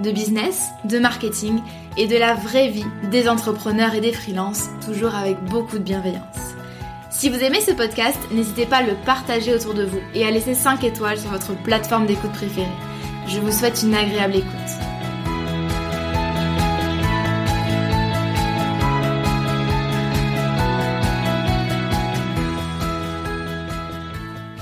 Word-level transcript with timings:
de 0.00 0.10
business, 0.10 0.68
de 0.84 0.98
marketing 0.98 1.60
et 1.96 2.06
de 2.06 2.16
la 2.16 2.34
vraie 2.34 2.68
vie 2.68 2.86
des 3.10 3.28
entrepreneurs 3.28 3.94
et 3.94 4.00
des 4.00 4.12
freelances, 4.12 4.68
toujours 4.84 5.14
avec 5.14 5.42
beaucoup 5.44 5.78
de 5.78 5.84
bienveillance. 5.84 6.24
Si 7.10 7.28
vous 7.28 7.38
aimez 7.38 7.60
ce 7.60 7.72
podcast, 7.72 8.18
n'hésitez 8.32 8.66
pas 8.66 8.78
à 8.78 8.82
le 8.82 8.94
partager 9.04 9.54
autour 9.54 9.74
de 9.74 9.84
vous 9.84 10.00
et 10.14 10.24
à 10.24 10.30
laisser 10.30 10.54
5 10.54 10.84
étoiles 10.84 11.18
sur 11.18 11.30
votre 11.30 11.54
plateforme 11.62 12.06
d'écoute 12.06 12.32
préférée. 12.32 12.66
Je 13.26 13.40
vous 13.40 13.52
souhaite 13.52 13.82
une 13.82 13.94
agréable 13.94 14.36
écoute. 14.36 14.50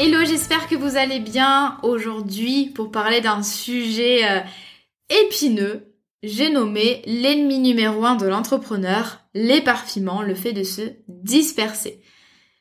Hello, 0.00 0.24
j'espère 0.24 0.68
que 0.68 0.76
vous 0.76 0.96
allez 0.96 1.18
bien 1.18 1.76
aujourd'hui 1.82 2.66
pour 2.66 2.90
parler 2.90 3.20
d'un 3.20 3.42
sujet 3.42 4.24
euh, 4.24 4.40
épineux, 5.10 5.94
j'ai 6.22 6.50
nommé 6.50 7.02
l'ennemi 7.06 7.58
numéro 7.58 8.04
un 8.04 8.16
de 8.16 8.26
l'entrepreneur, 8.26 9.20
l'éparpillement, 9.34 10.22
le 10.22 10.34
fait 10.34 10.52
de 10.52 10.64
se 10.64 10.82
disperser. 11.06 12.02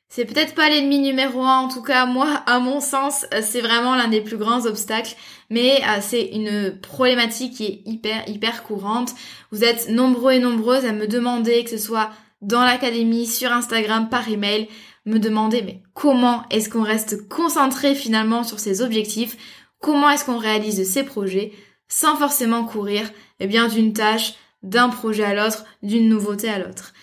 C'est 0.10 0.26
peut-être 0.26 0.56
pas 0.56 0.70
l'ennemi 0.70 1.00
numéro 1.00 1.42
un, 1.42 1.60
en 1.60 1.68
tout 1.68 1.82
cas 1.82 2.06
moi, 2.06 2.44
à 2.46 2.60
mon 2.60 2.80
sens, 2.80 3.26
c'est 3.42 3.62
vraiment 3.62 3.96
l'un 3.96 4.08
des 4.08 4.22
plus 4.22 4.38
grands 4.38 4.66
obstacles, 4.66 5.16
mais 5.50 5.82
euh, 5.84 5.98
c'est 6.02 6.28
une 6.28 6.80
problématique 6.80 7.56
qui 7.56 7.66
est 7.66 7.82
hyper, 7.86 8.28
hyper 8.30 8.64
courante. 8.64 9.12
Vous 9.52 9.64
êtes 9.64 9.90
nombreux 9.90 10.34
et 10.34 10.40
nombreuses 10.40 10.86
à 10.86 10.94
me 10.94 11.08
demander, 11.08 11.64
que 11.64 11.72
ce 11.72 11.78
soit 11.78 12.12
dans 12.42 12.64
l'académie, 12.64 13.26
sur 13.26 13.52
Instagram, 13.52 14.08
par 14.08 14.30
email, 14.30 14.70
me 15.06 15.20
demander 15.20 15.62
mais 15.62 15.82
comment 15.94 16.44
est-ce 16.52 16.70
qu'on 16.70 16.84
reste 16.84 17.28
concentré 17.28 17.96
finalement 17.96 18.44
sur 18.44 18.60
ses 18.60 18.82
objectifs, 18.82 19.38
comment 19.80 20.10
est-ce 20.10 20.26
qu'on 20.26 20.38
réalise 20.38 20.90
ses 20.90 21.04
projets, 21.04 21.52
sans 21.88 22.18
forcément 22.18 22.66
courir 22.66 23.10
eh 23.40 23.48
bien 23.48 23.68
d'une 23.68 23.94
tâche, 23.94 24.34
d'un 24.64 24.90
projet 24.90 25.24
à 25.24 25.34
l'autre, 25.34 25.66
d'une 25.84 26.10
nouveauté 26.10 26.50
à 26.50 26.60
l'autre. 26.60 26.94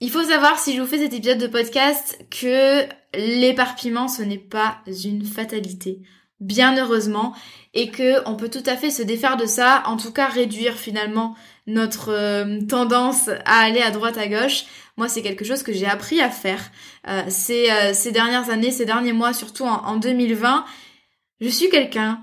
Il 0.00 0.10
faut 0.10 0.24
savoir 0.24 0.58
si 0.58 0.74
je 0.74 0.80
vous 0.80 0.86
fais 0.86 0.98
cet 0.98 1.12
épisode 1.12 1.38
de 1.38 1.46
podcast 1.46 2.18
que 2.30 2.84
l'éparpillement 3.14 4.08
ce 4.08 4.22
n'est 4.22 4.38
pas 4.38 4.78
une 5.04 5.24
fatalité, 5.24 6.00
bien 6.40 6.76
heureusement, 6.78 7.34
et 7.74 7.90
que 7.90 8.26
on 8.26 8.34
peut 8.34 8.48
tout 8.48 8.62
à 8.64 8.76
fait 8.76 8.90
se 8.90 9.02
défaire 9.02 9.36
de 9.36 9.46
ça, 9.46 9.82
en 9.86 9.96
tout 9.96 10.12
cas 10.12 10.28
réduire 10.28 10.74
finalement 10.76 11.36
notre 11.66 12.10
euh, 12.10 12.60
tendance 12.62 13.28
à 13.44 13.60
aller 13.60 13.82
à 13.82 13.90
droite 13.90 14.16
à 14.16 14.26
gauche. 14.26 14.64
Moi, 14.96 15.08
c'est 15.08 15.22
quelque 15.22 15.44
chose 15.44 15.62
que 15.62 15.72
j'ai 15.72 15.86
appris 15.86 16.20
à 16.20 16.30
faire 16.30 16.70
euh, 17.06 17.22
ces, 17.28 17.70
euh, 17.70 17.92
ces 17.92 18.10
dernières 18.10 18.50
années, 18.50 18.70
ces 18.70 18.86
derniers 18.86 19.12
mois, 19.12 19.32
surtout 19.32 19.64
en, 19.64 19.84
en 19.84 19.96
2020. 19.96 20.64
Je 21.40 21.48
suis 21.48 21.68
quelqu'un 21.68 22.22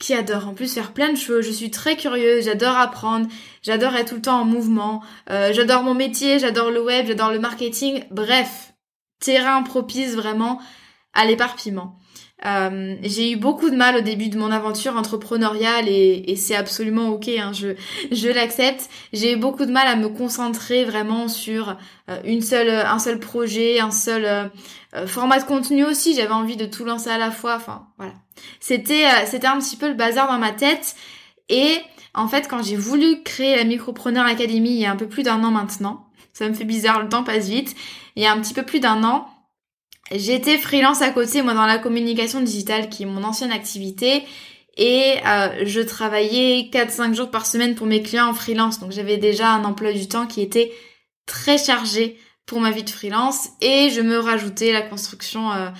qui 0.00 0.14
adore 0.14 0.48
en 0.48 0.54
plus 0.54 0.74
faire 0.74 0.92
plein 0.92 1.12
de 1.12 1.18
choses. 1.18 1.44
Je 1.44 1.52
suis 1.52 1.70
très 1.70 1.96
curieuse, 1.96 2.46
j'adore 2.46 2.76
apprendre, 2.76 3.28
j'adore 3.62 3.94
être 3.94 4.08
tout 4.08 4.14
le 4.16 4.22
temps 4.22 4.40
en 4.40 4.44
mouvement, 4.44 5.04
euh, 5.28 5.52
j'adore 5.52 5.84
mon 5.84 5.94
métier, 5.94 6.40
j'adore 6.40 6.70
le 6.70 6.82
web, 6.82 7.06
j'adore 7.06 7.30
le 7.30 7.38
marketing. 7.38 8.04
Bref, 8.10 8.72
terrain 9.20 9.62
propice 9.62 10.14
vraiment 10.14 10.60
à 11.12 11.26
l'éparpillement. 11.26 11.99
Euh, 12.46 12.96
j'ai 13.02 13.32
eu 13.32 13.36
beaucoup 13.36 13.68
de 13.68 13.76
mal 13.76 13.96
au 13.96 14.00
début 14.00 14.28
de 14.28 14.38
mon 14.38 14.50
aventure 14.50 14.96
entrepreneuriale 14.96 15.88
et, 15.88 16.34
c'est 16.36 16.56
absolument 16.56 17.08
ok, 17.08 17.28
hein, 17.28 17.52
je, 17.52 17.68
je 18.10 18.28
l'accepte. 18.28 18.88
J'ai 19.12 19.34
eu 19.34 19.36
beaucoup 19.36 19.66
de 19.66 19.70
mal 19.70 19.86
à 19.86 19.96
me 19.96 20.08
concentrer 20.08 20.84
vraiment 20.84 21.28
sur 21.28 21.76
euh, 22.08 22.18
une 22.24 22.40
seule, 22.40 22.70
un 22.70 22.98
seul 22.98 23.18
projet, 23.18 23.80
un 23.80 23.90
seul 23.90 24.24
euh, 24.24 25.06
format 25.06 25.38
de 25.38 25.44
contenu 25.44 25.84
aussi. 25.84 26.14
J'avais 26.14 26.32
envie 26.32 26.56
de 26.56 26.66
tout 26.66 26.84
lancer 26.84 27.10
à 27.10 27.18
la 27.18 27.30
fois. 27.30 27.56
Enfin 27.56 27.86
voilà, 27.98 28.14
c'était 28.58 29.04
c'était 29.26 29.46
un 29.46 29.58
petit 29.58 29.76
peu 29.76 29.88
le 29.88 29.94
bazar 29.94 30.28
dans 30.28 30.38
ma 30.38 30.52
tête. 30.52 30.96
Et 31.48 31.78
en 32.14 32.26
fait, 32.26 32.48
quand 32.48 32.62
j'ai 32.62 32.76
voulu 32.76 33.22
créer 33.22 33.56
la 33.56 33.64
Micropreneur 33.64 34.24
Academy 34.24 34.70
il 34.70 34.80
y 34.80 34.86
a 34.86 34.90
un 34.90 34.96
peu 34.96 35.08
plus 35.08 35.22
d'un 35.22 35.42
an 35.44 35.50
maintenant, 35.50 36.06
ça 36.32 36.48
me 36.48 36.54
fait 36.54 36.64
bizarre, 36.64 37.02
le 37.02 37.08
temps 37.08 37.22
passe 37.22 37.48
vite. 37.48 37.76
Il 38.16 38.22
y 38.22 38.26
a 38.26 38.32
un 38.32 38.40
petit 38.40 38.54
peu 38.54 38.62
plus 38.62 38.80
d'un 38.80 39.04
an, 39.04 39.28
J'étais 40.12 40.58
freelance 40.58 41.02
à 41.02 41.10
côté, 41.10 41.42
moi, 41.42 41.54
dans 41.54 41.66
la 41.66 41.78
communication 41.78 42.40
digitale, 42.40 42.88
qui 42.88 43.04
est 43.04 43.06
mon 43.06 43.22
ancienne 43.22 43.52
activité. 43.52 44.24
Et 44.76 45.14
euh, 45.26 45.64
je 45.64 45.80
travaillais 45.80 46.68
4-5 46.72 47.14
jours 47.14 47.30
par 47.30 47.46
semaine 47.46 47.74
pour 47.74 47.86
mes 47.86 48.02
clients 48.02 48.28
en 48.28 48.34
freelance. 48.34 48.80
Donc 48.80 48.92
j'avais 48.92 49.18
déjà 49.18 49.50
un 49.52 49.64
emploi 49.64 49.92
du 49.92 50.08
temps 50.08 50.26
qui 50.26 50.40
était 50.40 50.72
très 51.26 51.58
chargé 51.58 52.18
pour 52.46 52.60
ma 52.60 52.72
vie 52.72 52.82
de 52.82 52.90
freelance. 52.90 53.50
Et 53.60 53.90
je 53.90 54.00
me 54.00 54.18
rajoutais 54.18 54.72
la 54.72 54.82
construction 54.82 55.52
euh, 55.52 55.70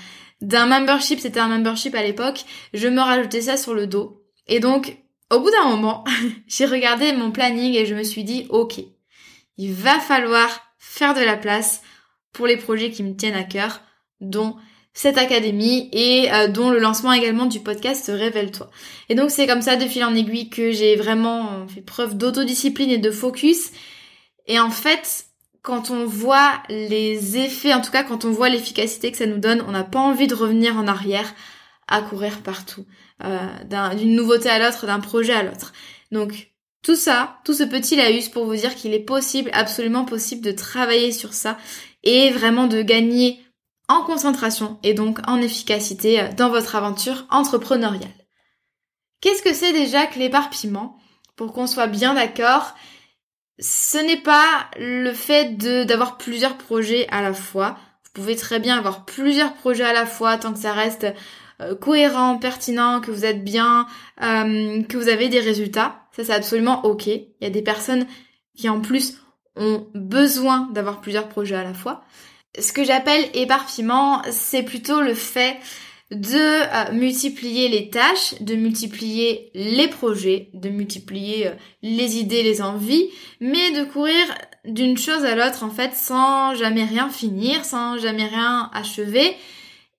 d'un 0.41 0.67
membership. 0.67 1.19
C'était 1.19 1.41
un 1.41 1.49
membership 1.49 1.95
à 1.95 2.03
l'époque. 2.03 2.45
Je 2.73 2.87
me 2.87 3.01
rajoutais 3.01 3.43
ça 3.43 3.57
sur 3.57 3.75
le 3.75 3.89
dos. 3.89 4.23
Et 4.47 4.61
donc, 4.61 4.97
au 5.33 5.41
bout 5.41 5.51
d'un 5.51 5.69
moment, 5.71 6.05
j'ai 6.47 6.67
regardé 6.67 7.13
mon 7.13 7.33
planning 7.33 7.75
et 7.75 7.87
je 7.87 7.95
me 7.97 8.05
suis 8.05 8.23
dit, 8.23 8.47
ok, 8.51 8.81
il 9.57 9.73
va 9.73 9.99
falloir 9.99 10.75
faire 10.79 11.15
de 11.15 11.21
la 11.21 11.37
place 11.37 11.83
pour 12.33 12.47
les 12.47 12.57
projets 12.57 12.91
qui 12.91 13.03
me 13.03 13.17
tiennent 13.17 13.35
à 13.35 13.45
cœur 13.45 13.81
dont 14.21 14.57
cette 14.93 15.19
académie 15.19 15.89
et 15.93 16.33
euh, 16.33 16.49
dont 16.49 16.71
le 16.71 16.79
lancement 16.79 17.13
également 17.13 17.47
du 17.47 17.61
podcast 17.61 18.11
Révèle-toi. 18.13 18.71
Et 19.09 19.15
donc 19.15 19.31
c'est 19.31 19.47
comme 19.47 19.63
ça 19.63 19.77
de 19.77 19.87
fil 19.87 20.05
en 20.05 20.15
aiguille 20.15 20.51
que 20.51 20.73
j'ai 20.73 20.97
vraiment 20.97 21.67
fait 21.69 21.81
preuve 21.81 22.17
d'autodiscipline 22.17 22.91
et 22.91 22.99
de 22.99 23.11
focus. 23.11 23.71
Et 24.47 24.59
en 24.59 24.71
fait, 24.71 25.27
quand 25.63 25.91
on 25.91 26.07
voit 26.07 26.63
les 26.69 27.39
effets, 27.39 27.73
en 27.73 27.81
tout 27.81 27.93
cas 27.93 28.03
quand 28.03 28.25
on 28.25 28.31
voit 28.31 28.49
l'efficacité 28.49 29.13
que 29.13 29.19
ça 29.19 29.27
nous 29.27 29.39
donne, 29.39 29.65
on 29.69 29.73
n'a 29.73 29.85
pas 29.85 30.01
envie 30.01 30.27
de 30.27 30.35
revenir 30.35 30.77
en 30.77 30.87
arrière 30.87 31.35
à 31.87 32.03
courir 32.03 32.43
partout, 32.43 32.87
euh, 33.25 33.95
d'une 33.95 34.15
nouveauté 34.15 34.49
à 34.49 34.59
l'autre, 34.59 34.87
d'un 34.87 35.01
projet 35.01 35.33
à 35.33 35.43
l'autre. 35.43 35.73
Donc 36.13 36.51
tout 36.83 36.97
ça, 36.97 37.39
tout 37.45 37.53
ce 37.53 37.65
petit 37.65 37.97
laïus 37.97 38.29
pour 38.29 38.47
vous 38.47 38.57
dire 38.57 38.75
qu'il 38.75 38.95
est 38.95 39.01
possible, 39.01 39.51
absolument 39.53 40.05
possible 40.05 40.43
de 40.43 40.53
travailler 40.53 41.13
sur 41.13 41.35
ça 41.35 41.59
et 42.03 42.31
vraiment 42.31 42.67
de 42.67 42.81
gagner 42.81 43.41
en 43.91 44.03
concentration 44.03 44.79
et 44.85 44.95
donc 44.95 45.19
en 45.27 45.43
efficacité 45.43 46.29
dans 46.37 46.49
votre 46.49 46.77
aventure 46.77 47.27
entrepreneuriale. 47.29 48.09
Qu'est-ce 49.21 49.43
que 49.43 49.53
c'est 49.53 49.73
déjà 49.73 50.07
que 50.07 50.19
l'éparpillement? 50.19 50.97
Pour 51.35 51.53
qu'on 51.53 51.67
soit 51.67 51.89
bien 51.89 52.15
d'accord, 52.15 52.75
ce 53.59 53.99
n'est 53.99 54.21
pas 54.21 54.71
le 54.79 55.13
fait 55.13 55.57
d'avoir 55.87 56.19
plusieurs 56.19 56.57
projets 56.57 57.09
à 57.11 57.21
la 57.21 57.33
fois. 57.33 57.77
Vous 58.05 58.23
pouvez 58.23 58.37
très 58.37 58.61
bien 58.61 58.79
avoir 58.79 59.05
plusieurs 59.05 59.55
projets 59.55 59.85
à 59.85 59.93
la 59.93 60.07
fois 60.07 60.39
tant 60.39 60.53
que 60.53 60.61
ça 60.61 60.73
reste 60.73 61.07
euh, 61.61 61.75
cohérent, 61.75 62.39
pertinent, 62.39 63.01
que 63.01 63.11
vous 63.11 63.25
êtes 63.25 63.43
bien, 63.43 63.87
euh, 64.23 64.83
que 64.85 64.97
vous 64.97 65.09
avez 65.09 65.29
des 65.29 65.41
résultats. 65.41 66.03
Ça 66.13 66.25
c'est 66.25 66.33
absolument 66.33 66.85
ok. 66.85 67.09
Il 67.09 67.35
y 67.41 67.47
a 67.47 67.51
des 67.51 67.63
personnes 67.63 68.07
qui 68.57 68.69
en 68.69 68.81
plus 68.81 69.19
ont 69.57 69.89
besoin 69.95 70.69
d'avoir 70.73 71.01
plusieurs 71.01 71.29
projets 71.29 71.57
à 71.57 71.65
la 71.65 71.75
fois 71.75 72.05
ce 72.59 72.73
que 72.73 72.85
j'appelle 72.85 73.25
éparpillement, 73.35 74.23
c'est 74.31 74.63
plutôt 74.63 75.01
le 75.01 75.15
fait 75.15 75.57
de 76.11 76.27
euh, 76.35 76.93
multiplier 76.93 77.69
les 77.69 77.89
tâches, 77.89 78.35
de 78.41 78.57
multiplier 78.57 79.51
les 79.55 79.87
projets, 79.87 80.51
de 80.55 80.69
multiplier 80.69 81.47
euh, 81.47 81.55
les 81.83 82.19
idées, 82.19 82.43
les 82.43 82.63
envies, 82.63 83.09
mais 83.41 83.71
de 83.71 83.85
courir 83.85 84.15
d'une 84.65 84.99
chose 84.99 85.25
à 85.25 85.37
l'autre 85.37 85.63
en 85.63 85.71
fait 85.71 85.95
sans 85.95 86.55
jamais 86.55 86.85
rien 86.85 87.09
finir, 87.09 87.65
sans 87.65 87.97
jamais 87.99 88.27
rien 88.27 88.71
achever 88.75 89.37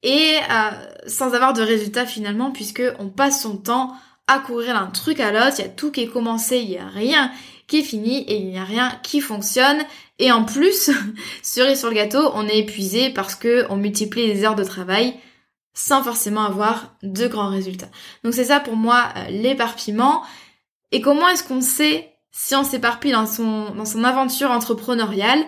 et 0.03 0.35
euh, 0.49 0.71
sans 1.07 1.33
avoir 1.33 1.53
de 1.53 1.61
résultat 1.61 2.05
finalement 2.05 2.51
puisque 2.51 2.83
on 2.99 3.07
passe 3.07 3.41
son 3.41 3.55
temps 3.55 3.93
à 4.27 4.39
courir 4.39 4.73
d'un 4.73 4.87
truc 4.87 5.19
à 5.21 5.31
l'autre, 5.31 5.55
il 5.59 5.61
y 5.61 5.65
a 5.65 5.69
tout 5.69 5.91
qui 5.91 6.01
est 6.01 6.07
commencé, 6.07 6.59
il 6.59 6.71
y 6.71 6.77
a 6.77 6.87
rien 6.87 7.31
qui 7.67 7.83
finit 7.83 8.19
et 8.23 8.35
il 8.35 8.47
n'y 8.47 8.57
a 8.57 8.65
rien 8.65 8.99
qui 9.01 9.21
fonctionne. 9.21 9.81
Et 10.21 10.31
en 10.31 10.45
plus, 10.45 10.91
cerise 11.41 11.79
sur 11.79 11.89
le 11.89 11.95
gâteau, 11.95 12.31
on 12.35 12.47
est 12.47 12.59
épuisé 12.59 13.09
parce 13.09 13.35
que 13.35 13.65
on 13.69 13.75
multiplie 13.75 14.27
les 14.27 14.45
heures 14.45 14.55
de 14.55 14.63
travail 14.63 15.15
sans 15.73 16.03
forcément 16.03 16.43
avoir 16.43 16.95
de 17.01 17.27
grands 17.27 17.49
résultats. 17.49 17.89
Donc 18.23 18.33
c'est 18.33 18.45
ça 18.45 18.59
pour 18.59 18.75
moi 18.75 19.09
euh, 19.15 19.29
l'éparpillement. 19.29 20.21
Et 20.91 21.01
comment 21.01 21.27
est-ce 21.27 21.43
qu'on 21.43 21.61
sait 21.61 22.13
si 22.31 22.55
on 22.55 22.63
s'éparpille 22.63 23.13
dans 23.13 23.25
son, 23.25 23.73
dans 23.73 23.85
son 23.85 24.03
aventure 24.03 24.51
entrepreneuriale? 24.51 25.43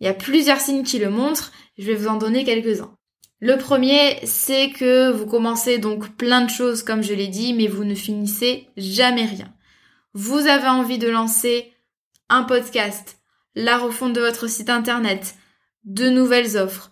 Il 0.00 0.06
y 0.06 0.08
a 0.10 0.14
plusieurs 0.14 0.60
signes 0.60 0.84
qui 0.84 0.98
le 0.98 1.10
montrent. 1.10 1.52
Je 1.76 1.84
vais 1.84 1.94
vous 1.94 2.08
en 2.08 2.16
donner 2.16 2.44
quelques-uns. 2.44 2.94
Le 3.40 3.58
premier, 3.58 4.18
c'est 4.24 4.70
que 4.70 5.10
vous 5.10 5.26
commencez 5.26 5.78
donc 5.78 6.16
plein 6.16 6.42
de 6.42 6.50
choses, 6.50 6.82
comme 6.82 7.02
je 7.02 7.14
l'ai 7.14 7.28
dit, 7.28 7.52
mais 7.52 7.66
vous 7.66 7.84
ne 7.84 7.94
finissez 7.94 8.68
jamais 8.76 9.24
rien. 9.24 9.52
Vous 10.14 10.46
avez 10.46 10.68
envie 10.68 10.98
de 10.98 11.08
lancer 11.08 11.72
un 12.28 12.44
podcast, 12.44 13.19
la 13.54 13.78
refonte 13.78 14.12
de 14.12 14.20
votre 14.20 14.48
site 14.48 14.70
internet, 14.70 15.34
de 15.84 16.08
nouvelles 16.08 16.56
offres, 16.56 16.90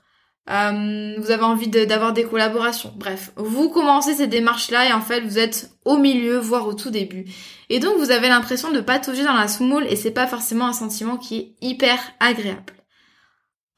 euh, 0.50 1.14
vous 1.18 1.30
avez 1.30 1.42
envie 1.42 1.68
d'avoir 1.68 2.14
des 2.14 2.24
collaborations. 2.24 2.92
Bref, 2.96 3.32
vous 3.36 3.68
commencez 3.68 4.14
ces 4.14 4.26
démarches-là 4.26 4.88
et 4.88 4.92
en 4.92 5.02
fait 5.02 5.20
vous 5.20 5.38
êtes 5.38 5.70
au 5.84 5.98
milieu, 5.98 6.38
voire 6.38 6.66
au 6.66 6.72
tout 6.72 6.90
début. 6.90 7.26
Et 7.68 7.80
donc 7.80 7.98
vous 7.98 8.10
avez 8.10 8.28
l'impression 8.28 8.72
de 8.72 8.80
patauger 8.80 9.24
dans 9.24 9.34
la 9.34 9.48
semoule 9.48 9.86
et 9.88 9.96
c'est 9.96 10.10
pas 10.10 10.26
forcément 10.26 10.66
un 10.66 10.72
sentiment 10.72 11.18
qui 11.18 11.36
est 11.38 11.54
hyper 11.60 11.98
agréable. 12.18 12.72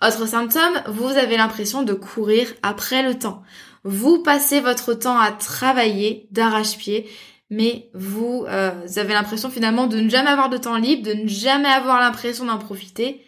Autre 0.03 0.27
symptôme, 0.27 0.81
vous 0.87 1.09
avez 1.09 1.37
l'impression 1.37 1.83
de 1.83 1.93
courir 1.93 2.47
après 2.63 3.03
le 3.03 3.19
temps. 3.19 3.43
Vous 3.83 4.23
passez 4.23 4.61
votre 4.61 4.95
temps 4.95 5.19
à 5.19 5.33
travailler 5.33 6.29
d'arrache-pied, 6.31 7.09
mais 7.51 7.91
vous, 7.95 8.45
euh, 8.49 8.71
vous 8.87 8.99
avez 8.99 9.13
l'impression 9.13 9.51
finalement 9.51 9.89
de 9.89 10.01
ne 10.01 10.09
jamais 10.09 10.31
avoir 10.31 10.49
de 10.49 10.57
temps 10.57 10.77
libre, 10.77 11.03
de 11.07 11.15
ne 11.15 11.29
jamais 11.29 11.69
avoir 11.69 12.01
l'impression 12.01 12.47
d'en 12.47 12.59
profiter. 12.59 13.25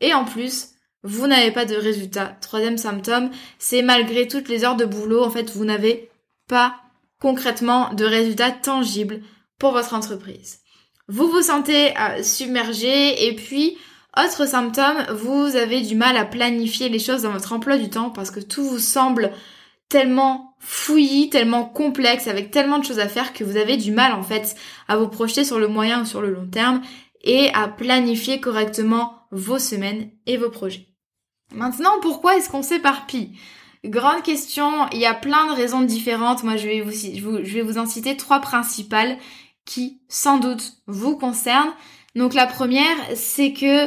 Et 0.00 0.14
en 0.14 0.24
plus, 0.24 0.70
vous 1.02 1.26
n'avez 1.26 1.50
pas 1.50 1.64
de 1.64 1.74
résultat. 1.74 2.36
Troisième 2.40 2.78
symptôme, 2.78 3.30
c'est 3.58 3.82
malgré 3.82 4.28
toutes 4.28 4.48
les 4.48 4.64
heures 4.64 4.76
de 4.76 4.84
boulot, 4.84 5.24
en 5.24 5.30
fait, 5.30 5.50
vous 5.50 5.64
n'avez 5.64 6.08
pas 6.48 6.76
concrètement 7.20 7.92
de 7.92 8.04
résultats 8.04 8.52
tangibles 8.52 9.20
pour 9.58 9.72
votre 9.72 9.94
entreprise. 9.94 10.60
Vous 11.08 11.28
vous 11.28 11.42
sentez 11.42 11.96
euh, 11.98 12.22
submergé 12.22 13.26
et 13.26 13.34
puis 13.34 13.76
autre 14.16 14.46
symptôme, 14.46 15.06
vous 15.10 15.56
avez 15.56 15.82
du 15.82 15.94
mal 15.94 16.16
à 16.16 16.24
planifier 16.24 16.88
les 16.88 16.98
choses 16.98 17.22
dans 17.22 17.32
votre 17.32 17.52
emploi 17.52 17.76
du 17.76 17.90
temps 17.90 18.10
parce 18.10 18.30
que 18.30 18.40
tout 18.40 18.64
vous 18.64 18.78
semble 18.78 19.32
tellement 19.88 20.56
fouillis, 20.58 21.30
tellement 21.30 21.64
complexe, 21.64 22.26
avec 22.26 22.50
tellement 22.50 22.78
de 22.78 22.84
choses 22.84 22.98
à 22.98 23.08
faire 23.08 23.32
que 23.32 23.44
vous 23.44 23.56
avez 23.56 23.76
du 23.76 23.92
mal 23.92 24.12
en 24.12 24.22
fait 24.22 24.56
à 24.88 24.96
vous 24.96 25.08
projeter 25.08 25.44
sur 25.44 25.58
le 25.58 25.68
moyen 25.68 26.02
ou 26.02 26.04
sur 26.06 26.22
le 26.22 26.32
long 26.32 26.48
terme 26.48 26.82
et 27.22 27.50
à 27.54 27.68
planifier 27.68 28.40
correctement 28.40 29.26
vos 29.30 29.58
semaines 29.58 30.10
et 30.26 30.36
vos 30.36 30.50
projets. 30.50 30.88
Maintenant, 31.54 32.00
pourquoi 32.00 32.36
est-ce 32.36 32.50
qu'on 32.50 32.62
s'éparpille? 32.62 33.32
Grande 33.84 34.22
question, 34.22 34.88
il 34.92 34.98
y 34.98 35.06
a 35.06 35.14
plein 35.14 35.46
de 35.46 35.56
raisons 35.56 35.82
différentes. 35.82 36.42
Moi, 36.42 36.56
je 36.56 36.66
vais 36.66 36.80
vous, 36.80 36.90
je 36.90 37.54
vais 37.54 37.62
vous 37.62 37.78
en 37.78 37.86
citer 37.86 38.16
trois 38.16 38.40
principales 38.40 39.16
qui, 39.64 40.00
sans 40.08 40.38
doute, 40.38 40.78
vous 40.86 41.16
concernent. 41.16 41.72
Donc 42.14 42.34
la 42.34 42.46
première, 42.46 42.96
c'est 43.14 43.52
que 43.52 43.86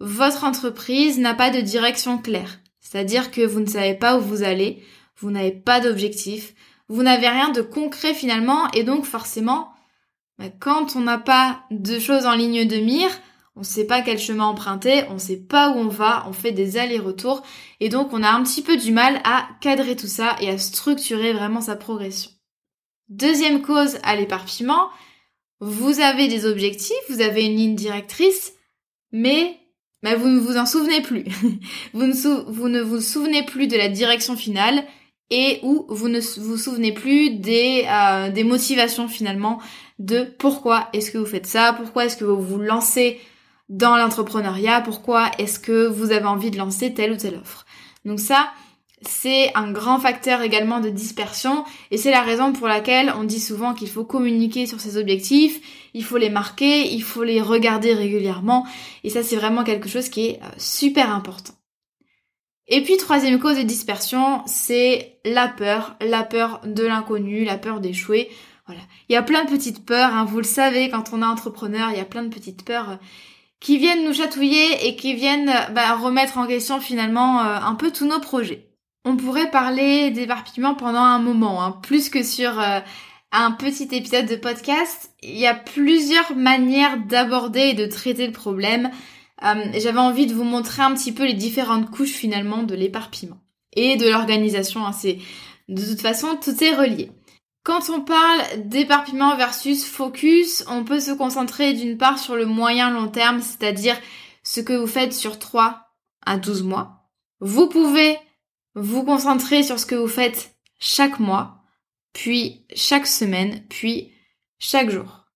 votre 0.00 0.44
entreprise 0.44 1.18
n'a 1.18 1.34
pas 1.34 1.50
de 1.50 1.60
direction 1.60 2.18
claire. 2.18 2.60
C'est-à-dire 2.80 3.30
que 3.30 3.42
vous 3.42 3.60
ne 3.60 3.66
savez 3.66 3.94
pas 3.94 4.16
où 4.16 4.20
vous 4.20 4.42
allez, 4.42 4.82
vous 5.18 5.30
n'avez 5.30 5.52
pas 5.52 5.80
d'objectif, 5.80 6.54
vous 6.88 7.02
n'avez 7.02 7.28
rien 7.28 7.50
de 7.50 7.60
concret 7.60 8.14
finalement, 8.14 8.70
et 8.72 8.84
donc 8.84 9.04
forcément, 9.04 9.70
bah, 10.38 10.46
quand 10.60 10.96
on 10.96 11.00
n'a 11.00 11.18
pas 11.18 11.64
de 11.70 11.98
choses 11.98 12.26
en 12.26 12.34
ligne 12.34 12.66
de 12.66 12.76
mire, 12.76 13.10
on 13.56 13.60
ne 13.60 13.64
sait 13.64 13.86
pas 13.86 14.02
quel 14.02 14.18
chemin 14.18 14.44
emprunter, 14.44 15.02
on 15.10 15.14
ne 15.14 15.18
sait 15.18 15.36
pas 15.40 15.70
où 15.70 15.78
on 15.78 15.88
va, 15.88 16.24
on 16.28 16.32
fait 16.32 16.52
des 16.52 16.78
allers-retours, 16.78 17.42
et 17.80 17.88
donc 17.88 18.12
on 18.12 18.22
a 18.22 18.30
un 18.30 18.42
petit 18.44 18.62
peu 18.62 18.76
du 18.76 18.92
mal 18.92 19.20
à 19.24 19.48
cadrer 19.60 19.96
tout 19.96 20.06
ça 20.06 20.36
et 20.40 20.48
à 20.48 20.58
structurer 20.58 21.32
vraiment 21.32 21.60
sa 21.60 21.74
progression. 21.74 22.30
Deuxième 23.08 23.62
cause 23.62 23.98
à 24.04 24.14
l'éparpillement, 24.14 24.90
vous 25.60 25.98
avez 26.00 26.28
des 26.28 26.46
objectifs, 26.46 26.96
vous 27.08 27.20
avez 27.20 27.46
une 27.46 27.56
ligne 27.56 27.74
directrice, 27.74 28.52
mais 29.10 29.58
bah, 30.02 30.14
vous 30.14 30.28
ne 30.28 30.38
vous 30.38 30.56
en 30.56 30.66
souvenez 30.66 31.02
plus. 31.02 31.24
vous, 31.92 32.06
ne 32.06 32.50
vous 32.50 32.68
ne 32.68 32.80
vous 32.80 33.00
souvenez 33.00 33.44
plus 33.44 33.66
de 33.66 33.76
la 33.76 33.88
direction 33.88 34.36
finale 34.36 34.84
et 35.30 35.60
où 35.62 35.86
vous 35.88 36.08
ne 36.08 36.20
vous 36.40 36.56
souvenez 36.56 36.92
plus 36.92 37.30
des, 37.30 37.86
euh, 37.88 38.30
des 38.30 38.44
motivations 38.44 39.08
finalement 39.08 39.60
de 39.98 40.24
pourquoi 40.38 40.88
est-ce 40.92 41.10
que 41.10 41.18
vous 41.18 41.26
faites 41.26 41.46
ça, 41.46 41.72
pourquoi 41.72 42.06
est-ce 42.06 42.16
que 42.16 42.24
vous 42.24 42.40
vous 42.40 42.60
lancez 42.60 43.20
dans 43.68 43.96
l'entrepreneuriat, 43.96 44.80
pourquoi 44.80 45.30
est-ce 45.38 45.58
que 45.58 45.86
vous 45.86 46.10
avez 46.10 46.24
envie 46.24 46.50
de 46.50 46.56
lancer 46.56 46.94
telle 46.94 47.12
ou 47.12 47.16
telle 47.16 47.36
offre. 47.36 47.66
Donc 48.04 48.20
ça, 48.20 48.50
c'est 49.02 49.52
un 49.54 49.70
grand 49.70 49.98
facteur 49.98 50.40
également 50.42 50.80
de 50.80 50.88
dispersion 50.88 51.64
et 51.90 51.98
c'est 51.98 52.10
la 52.10 52.22
raison 52.22 52.52
pour 52.52 52.66
laquelle 52.66 53.12
on 53.16 53.24
dit 53.24 53.40
souvent 53.40 53.74
qu'il 53.74 53.88
faut 53.88 54.04
communiquer 54.04 54.66
sur 54.66 54.80
ses 54.80 54.96
objectifs, 54.96 55.60
il 55.94 56.04
faut 56.04 56.16
les 56.16 56.30
marquer, 56.30 56.90
il 56.92 57.02
faut 57.02 57.22
les 57.22 57.40
regarder 57.40 57.92
régulièrement 57.92 58.66
et 59.04 59.10
ça 59.10 59.22
c'est 59.22 59.36
vraiment 59.36 59.64
quelque 59.64 59.88
chose 59.88 60.08
qui 60.08 60.26
est 60.26 60.40
euh, 60.42 60.48
super 60.56 61.14
important. 61.14 61.57
Et 62.68 62.82
puis 62.82 62.98
troisième 62.98 63.38
cause 63.38 63.56
de 63.56 63.62
dispersion, 63.62 64.42
c'est 64.46 65.18
la 65.24 65.48
peur, 65.48 65.96
la 66.00 66.22
peur 66.22 66.60
de 66.64 66.84
l'inconnu, 66.84 67.44
la 67.44 67.56
peur 67.56 67.80
d'échouer. 67.80 68.30
Voilà, 68.66 68.82
il 69.08 69.14
y 69.14 69.16
a 69.16 69.22
plein 69.22 69.44
de 69.44 69.50
petites 69.50 69.86
peurs, 69.86 70.14
hein. 70.14 70.26
vous 70.26 70.36
le 70.36 70.44
savez, 70.44 70.90
quand 70.90 71.14
on 71.14 71.22
est 71.22 71.26
entrepreneur, 71.26 71.88
il 71.90 71.96
y 71.96 72.00
a 72.00 72.04
plein 72.04 72.22
de 72.22 72.28
petites 72.28 72.66
peurs 72.66 72.90
euh, 72.90 72.96
qui 73.60 73.78
viennent 73.78 74.04
nous 74.04 74.12
chatouiller 74.12 74.86
et 74.86 74.94
qui 74.94 75.14
viennent 75.14 75.52
bah, 75.72 75.94
remettre 75.94 76.36
en 76.36 76.46
question 76.46 76.78
finalement 76.78 77.40
euh, 77.40 77.58
un 77.62 77.74
peu 77.74 77.90
tous 77.90 78.06
nos 78.06 78.20
projets. 78.20 78.68
On 79.06 79.16
pourrait 79.16 79.50
parler 79.50 80.10
d'éparpillement 80.10 80.74
pendant 80.74 81.00
un 81.00 81.18
moment, 81.18 81.64
hein, 81.64 81.72
plus 81.82 82.10
que 82.10 82.22
sur 82.22 82.60
euh, 82.60 82.80
un 83.32 83.52
petit 83.52 83.88
épisode 83.92 84.26
de 84.26 84.36
podcast. 84.36 85.10
Il 85.22 85.38
y 85.38 85.46
a 85.46 85.54
plusieurs 85.54 86.36
manières 86.36 86.98
d'aborder 86.98 87.68
et 87.70 87.74
de 87.74 87.86
traiter 87.86 88.26
le 88.26 88.32
problème. 88.32 88.90
Euh, 89.44 89.70
j'avais 89.74 89.98
envie 89.98 90.26
de 90.26 90.34
vous 90.34 90.44
montrer 90.44 90.82
un 90.82 90.94
petit 90.94 91.12
peu 91.12 91.24
les 91.24 91.34
différentes 91.34 91.90
couches 91.90 92.12
finalement 92.12 92.62
de 92.62 92.74
l'éparpillement 92.74 93.38
et 93.72 93.96
de 93.96 94.08
l'organisation. 94.08 94.86
Hein. 94.86 94.92
C'est 94.92 95.18
de 95.68 95.84
toute 95.84 96.00
façon 96.00 96.36
tout 96.42 96.62
est 96.62 96.74
relié. 96.74 97.12
Quand 97.62 97.90
on 97.90 98.00
parle 98.00 98.40
d'éparpillement 98.64 99.36
versus 99.36 99.84
focus, 99.84 100.64
on 100.68 100.84
peut 100.84 101.00
se 101.00 101.10
concentrer 101.10 101.74
d'une 101.74 101.98
part 101.98 102.18
sur 102.18 102.34
le 102.34 102.46
moyen 102.46 102.90
long 102.90 103.08
terme, 103.08 103.40
c'est-à-dire 103.40 103.96
ce 104.42 104.60
que 104.60 104.72
vous 104.72 104.86
faites 104.86 105.12
sur 105.12 105.38
3 105.38 105.82
à 106.24 106.38
12 106.38 106.62
mois. 106.62 107.10
Vous 107.40 107.68
pouvez 107.68 108.18
vous 108.74 109.04
concentrez 109.04 109.62
sur 109.62 109.78
ce 109.78 109.86
que 109.86 109.94
vous 109.94 110.08
faites 110.08 110.56
chaque 110.78 111.20
mois, 111.20 111.62
puis 112.12 112.64
chaque 112.74 113.06
semaine, 113.06 113.62
puis 113.68 114.12
chaque 114.58 114.90
jour. 114.90 115.26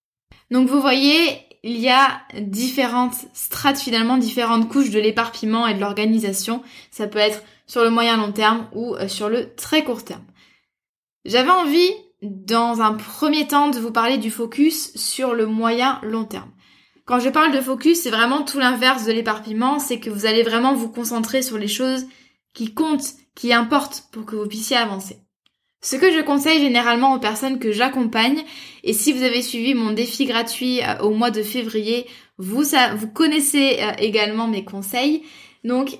Donc 0.51 0.69
vous 0.69 0.81
voyez, 0.81 1.41
il 1.63 1.79
y 1.79 1.89
a 1.89 2.23
différentes 2.41 3.15
strates 3.35 3.79
finalement, 3.79 4.19
différentes 4.19 4.69
couches 4.69 4.91
de 4.91 4.99
l'éparpillement 4.99 5.67
et 5.67 5.75
de 5.75 5.81
l'organisation. 5.81 6.63
Ça 6.91 7.07
peut 7.07 7.19
être 7.19 7.43
sur 7.67 7.85
le 7.85 7.91
moyen 7.91 8.17
long 8.17 8.33
terme 8.33 8.69
ou 8.73 8.95
euh, 8.97 9.09
sur 9.09 9.29
le 9.29 9.55
très 9.55 9.85
court 9.85 10.05
terme. 10.05 10.25
J'avais 11.25 11.51
envie, 11.51 11.91
dans 12.23 12.81
un 12.81 12.95
premier 12.95 13.47
temps, 13.47 13.69
de 13.69 13.79
vous 13.79 13.93
parler 13.93 14.19
du 14.19 14.31
focus 14.31 14.93
sur 14.97 15.35
le 15.35 15.47
moyen 15.47 16.01
long 16.03 16.25
terme. 16.25 16.51
Quand 17.05 17.21
je 17.21 17.29
parle 17.29 17.53
de 17.53 17.61
focus, 17.61 18.01
c'est 18.01 18.11
vraiment 18.11 18.43
tout 18.43 18.59
l'inverse 18.59 19.05
de 19.05 19.13
l'éparpillement, 19.13 19.79
c'est 19.79 20.01
que 20.01 20.11
vous 20.11 20.27
allez 20.27 20.43
vraiment 20.43 20.75
vous 20.75 20.89
concentrer 20.89 21.43
sur 21.43 21.59
les 21.59 21.69
choses 21.69 22.07
qui 22.55 22.75
comptent, 22.75 23.15
qui 23.35 23.53
importent 23.53 24.09
pour 24.13 24.25
que 24.25 24.37
vous 24.37 24.47
puissiez 24.47 24.77
avancer. 24.77 25.19
Ce 25.85 25.97
que 25.97 26.13
je 26.13 26.21
conseille 26.21 26.61
généralement 26.61 27.13
aux 27.13 27.19
personnes 27.19 27.59
que 27.59 27.73
j'accompagne, 27.73 28.45
et 28.85 28.93
si 28.93 29.13
vous 29.13 29.25
avez 29.25 29.43
suivi 29.43 29.75
mon 29.75 29.91
défi 29.91 30.27
gratuit 30.27 30.81
euh, 30.81 30.99
au 31.01 31.11
mois 31.11 31.33
de 31.33 31.43
février, 31.43 32.07
vous, 32.39 32.63
connaissez 33.13 33.79
euh, 33.81 33.91
également 33.99 34.47
mes 34.47 34.65
conseils. 34.65 35.25
Donc, 35.65 35.99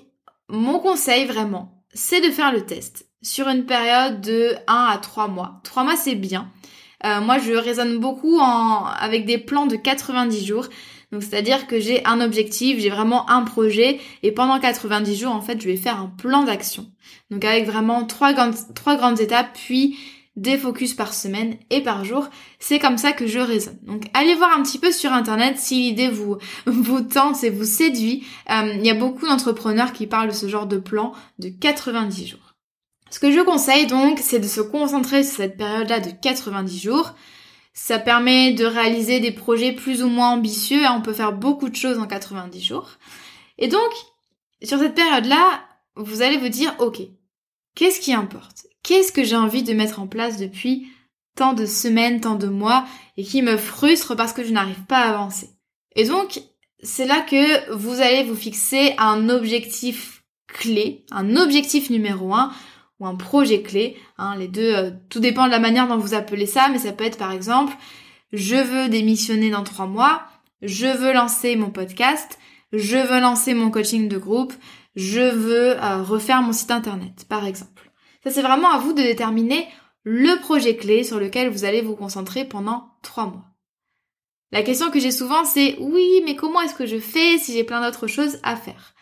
mon 0.49 0.79
conseil 0.79 1.25
vraiment, 1.25 1.85
c'est 1.93 2.21
de 2.21 2.31
faire 2.31 2.53
le 2.53 2.65
test 2.65 3.09
sur 3.23 3.49
une 3.49 3.67
période 3.67 4.21
de 4.21 4.55
1 4.69 4.89
à 4.93 4.99
3 4.99 5.27
mois. 5.27 5.61
3 5.65 5.83
mois, 5.83 5.97
c'est 5.97 6.15
bien. 6.15 6.49
Euh, 7.05 7.21
moi, 7.21 7.39
je 7.39 7.53
raisonne 7.53 7.99
beaucoup 7.99 8.39
avec 8.41 9.25
des 9.27 9.39
plans 9.39 9.67
de 9.67 9.75
90 9.75 10.47
jours. 10.47 10.69
Donc 11.13 11.23
c'est-à-dire 11.23 11.67
que 11.67 11.79
j'ai 11.79 12.05
un 12.07 12.23
objectif, 12.23 12.81
j'ai 12.81 12.89
vraiment 12.89 13.29
un 13.29 13.43
projet 13.43 14.01
et 14.23 14.33
pendant 14.33 14.59
90 14.59 15.15
jours 15.15 15.33
en 15.33 15.43
fait 15.43 15.61
je 15.61 15.67
vais 15.67 15.77
faire 15.77 16.01
un 16.01 16.07
plan 16.07 16.43
d'action. 16.45 16.91
Donc 17.31 17.45
avec 17.45 17.67
vraiment 17.67 18.05
trois 18.05 18.33
grandes, 18.33 19.21
étapes 19.21 19.51
puis 19.53 19.99
des 20.35 20.57
focus 20.57 20.95
par 20.95 21.13
semaine 21.13 21.59
et 21.69 21.83
par 21.83 22.07
jour. 22.07 22.31
C'est 22.59 22.79
comme 22.79 22.97
ça 22.97 23.13
que 23.13 23.27
je 23.27 23.39
raisonne. 23.39 23.79
Donc 23.83 24.05
allez 24.15 24.35
voir 24.35 24.57
un 24.57 24.63
petit 24.63 24.79
peu 24.79 24.91
sur 24.91 25.13
internet 25.13 25.59
si 25.59 25.83
l'idée 25.83 26.09
vous 26.09 26.39
vous 26.67 27.03
tente 27.03 27.45
et 27.45 27.51
vous 27.51 27.67
séduit. 27.67 28.27
Euh, 28.51 28.73
il 28.75 28.87
y 28.87 28.91
a 28.91 28.95
beaucoup 28.95 29.27
d'entrepreneurs 29.27 29.93
qui 29.93 30.07
parlent 30.07 30.31
de 30.31 30.35
ce 30.35 30.49
genre 30.49 30.67
de 30.67 30.79
plan 30.79 31.13
de 31.39 31.51
90 31.51 32.27
jours. 32.27 32.55
Ce 33.11 33.19
que 33.19 33.31
je 33.31 33.41
conseille 33.41 33.87
donc, 33.87 34.19
c'est 34.19 34.39
de 34.39 34.49
se 34.49 34.63
concentrer 34.63 35.23
sur 35.23 35.37
cette 35.37 35.59
période-là 35.59 36.01
de 36.01 36.11
90 36.23 36.81
jours 36.81 37.15
Ça 37.75 37.99
permet 37.99 38.53
de 38.53 38.65
réaliser 38.65 39.21
des 39.21 39.33
projets 39.33 39.73
plus 39.73 40.03
ou 40.03 40.09
moins 40.09 40.31
ambitieux. 40.31 40.83
On 40.91 41.01
peut 41.01 41.13
faire 41.13 41.33
beaucoup 41.33 41.69
de 41.69 41.77
choses 41.77 41.99
en 41.99 42.07
90 42.07 42.63
jours. 42.63 42.91
Et 43.59 43.69
donc, 43.69 43.91
sur 44.63 44.79
cette 44.79 44.95
période-là, 44.95 45.63
vous 45.97 46.23
allez 46.23 46.39
vous 46.39 46.49
dire, 46.49 46.75
OK, 46.79 47.01
qu'est-ce 47.75 48.01
qui 48.01 48.13
importe? 48.13 48.67
Qu'est-ce 48.83 49.13
que 49.13 49.25
j'ai 49.25 49.37
envie 49.37 49.63
de 49.63 49.73
mettre 49.73 50.01
en 50.01 50.07
place 50.07 50.37
depuis 50.39 50.89
tant 51.37 51.55
de 51.55 51.67
semaines, 51.67 52.21
tant 52.21 52.35
de 52.35 52.49
mois, 52.49 52.85
et 53.17 53.25
qui 53.25 53.43
me 53.43 53.57
frustre 53.57 54.17
parce 54.17 54.33
que 54.33 54.45
je 54.45 54.53
n'arrive 54.53 54.85
pas 54.85 54.99
à 54.99 55.11
avancer? 55.11 55.51
Et 55.97 56.05
donc, 56.05 56.43
c'est 56.83 57.07
là 57.07 57.21
que 57.21 57.73
vous 57.73 58.01
allez 58.01 58.25
vous 58.25 58.35
fixer 58.35 58.95
un 58.99 59.29
objectif 59.29 60.25
clé, 60.49 61.05
un 61.11 61.37
objectif 61.37 61.91
numéro 61.91 62.35
un, 62.35 62.53
ou 63.03 63.07
un 63.07 63.17
projet 63.17 63.63
clé. 63.63 63.97
Hein, 64.17 64.37
les 64.39 64.49
deux, 64.49 64.75
euh, 64.75 64.91
tout 65.11 65.21
dépend 65.21 65.47
de 65.47 65.51
la 65.51 65.59
manière 65.59 65.89
dont 65.89 65.99
vous 65.99 66.15
appelez 66.15 66.47
ça, 66.47 66.69
mais 66.69 66.79
ça 66.79 66.93
peut 66.93 67.05
être 67.05 67.19
par 67.19 67.33
exemple, 67.33 67.75
je 68.33 68.57
veux 68.57 68.89
démissionner 68.89 69.51
dans 69.51 69.65
trois 69.65 69.87
mois, 69.87 70.23
je 70.63 70.87
veux 70.87 71.13
lancer 71.13 71.57
mon 71.57 71.71
podcast, 71.71 72.39
je 72.73 72.97
veux 72.97 73.21
lancer 73.21 73.55
mon 73.55 73.71
coaching 73.71 74.09
de 74.09 74.19
groupe, 74.19 74.55
je 74.95 75.21
veux 75.21 75.83
euh, 75.83 76.03
refaire 76.03 76.43
mon 76.43 76.53
site 76.53 76.71
internet, 76.71 77.27
par 77.29 77.45
exemple. 77.45 77.91
Ça, 78.23 78.31
c'est 78.31 78.43
vraiment 78.43 78.71
à 78.71 78.79
vous 78.79 78.93
de 78.93 79.03
déterminer 79.03 79.67
le 80.05 80.41
projet 80.41 80.77
clé 80.77 81.03
sur 81.03 81.19
lequel 81.19 81.49
vous 81.49 81.65
allez 81.65 81.81
vous 81.81 81.97
concentrer 81.97 82.45
pendant 82.45 82.91
trois 83.03 83.27
mois. 83.27 83.47
La 84.53 84.63
question 84.63 84.91
que 84.91 85.01
j'ai 85.01 85.11
souvent, 85.11 85.45
c'est 85.45 85.77
oui, 85.81 86.23
mais 86.25 86.37
comment 86.37 86.61
est-ce 86.61 86.75
que 86.75 86.87
je 86.87 86.99
fais 86.99 87.39
si 87.39 87.53
j'ai 87.53 87.65
plein 87.65 87.81
d'autres 87.83 88.07
choses 88.07 88.39
à 88.43 88.55
faire? 88.55 88.95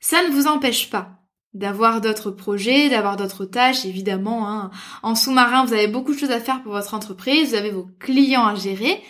Ça 0.00 0.22
ne 0.22 0.30
vous 0.30 0.46
empêche 0.46 0.90
pas 0.90 1.25
d'avoir 1.54 2.00
d'autres 2.00 2.30
projets, 2.30 2.88
d'avoir 2.88 3.16
d'autres 3.16 3.44
tâches, 3.44 3.84
évidemment. 3.84 4.48
Hein. 4.48 4.70
En 5.02 5.14
sous-marin, 5.14 5.64
vous 5.64 5.72
avez 5.72 5.88
beaucoup 5.88 6.14
de 6.14 6.18
choses 6.18 6.30
à 6.30 6.40
faire 6.40 6.62
pour 6.62 6.72
votre 6.72 6.94
entreprise, 6.94 7.50
vous 7.50 7.54
avez 7.54 7.70
vos 7.70 7.88
clients 7.98 8.46
à 8.46 8.54
gérer. 8.54 9.02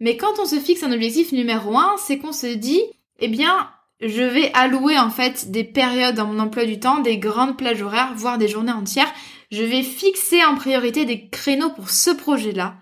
Mais 0.00 0.16
quand 0.16 0.38
on 0.38 0.44
se 0.44 0.56
fixe 0.56 0.82
un 0.82 0.92
objectif 0.92 1.32
numéro 1.32 1.76
un, 1.78 1.94
c'est 1.98 2.18
qu'on 2.18 2.32
se 2.32 2.52
dit, 2.54 2.82
eh 3.20 3.28
bien, 3.28 3.70
je 4.00 4.22
vais 4.22 4.52
allouer 4.54 4.98
en 4.98 5.10
fait 5.10 5.50
des 5.50 5.64
périodes 5.64 6.16
dans 6.16 6.26
mon 6.26 6.40
emploi 6.40 6.64
du 6.64 6.80
temps, 6.80 7.00
des 7.00 7.18
grandes 7.18 7.56
plages 7.56 7.82
horaires, 7.82 8.12
voire 8.16 8.38
des 8.38 8.48
journées 8.48 8.72
entières. 8.72 9.12
Je 9.50 9.62
vais 9.62 9.82
fixer 9.82 10.44
en 10.44 10.56
priorité 10.56 11.04
des 11.04 11.28
créneaux 11.28 11.70
pour 11.70 11.90
ce 11.90 12.10
projet-là. 12.10 12.74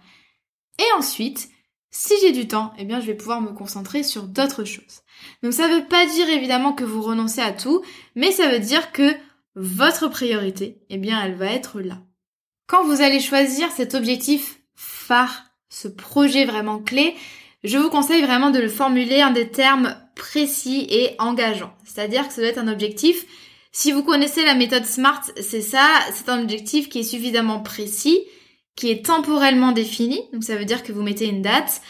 Et 0.79 0.99
ensuite, 0.99 1.51
si 1.95 2.15
j'ai 2.23 2.33
du 2.33 2.49
temps, 2.49 2.73
eh 2.79 2.85
bien, 2.85 3.01
je 3.01 3.07
vais 3.07 3.15
pouvoir 3.15 3.43
me 3.43 3.53
concentrer 3.53 4.03
sur 4.03 4.23
d'autres 4.23 4.65
choses. 4.65 5.03
Donc 5.43 5.53
ça 5.53 5.69
ne 5.69 5.75
veut 5.77 5.85
pas 5.85 6.07
dire 6.07 6.29
évidemment 6.31 6.73
que 6.73 6.85
vous 6.85 7.03
renoncez 7.03 7.43
à 7.43 7.53
tout, 7.53 7.83
mais 8.17 8.33
ça 8.33 8.49
veut 8.49 8.59
dire 8.59 8.93
que 8.93 9.15
votre 9.55 10.09
priorité, 10.09 10.79
eh 10.89 10.97
bien, 10.97 11.23
elle 11.23 11.35
va 11.35 11.53
être 11.53 11.81
là. 11.81 11.99
Quand 12.67 12.83
vous 12.85 13.03
allez 13.03 13.21
choisir 13.21 13.71
cet 13.71 13.95
objectif 13.95 14.59
phare, 14.75 15.45
ce 15.69 15.87
projet 15.87 16.47
vraiment 16.47 16.79
clé, 16.79 17.15
je 17.63 17.77
vous 17.77 17.91
conseille 17.91 18.23
vraiment 18.23 18.51
de 18.51 18.59
le 18.59 18.71
formuler 18.71 19.23
en 19.23 19.31
des 19.31 19.51
termes 19.51 19.95
précis 20.17 20.87
et 20.89 21.15
engageants. 21.19 21.75
C'est-à-dire 21.85 22.27
que 22.27 22.33
ça 22.33 22.41
doit 22.41 22.51
être 22.51 22.59
un 22.59 22.73
objectif. 22.73 23.27
Si 23.71 23.93
vous 23.93 24.03
connaissez 24.03 24.45
la 24.45 24.55
méthode 24.55 24.87
SMART, 24.87 25.23
c'est 25.41 25.61
ça, 25.61 25.87
c'est 26.15 26.31
un 26.31 26.43
objectif 26.43 26.89
qui 26.89 27.01
est 27.01 27.05
suffisamment 27.05 27.61
précis, 27.61 28.21
qui 28.77 28.91
est 28.91 29.05
temporellement 29.05 29.73
défini, 29.73 30.21
donc 30.33 30.45
ça 30.45 30.57
veut 30.57 30.65
dire 30.65 30.83
que 30.83 30.93
vous 30.93 31.03
mettez 31.03 31.27
une 31.27 31.43
date, 31.43 31.83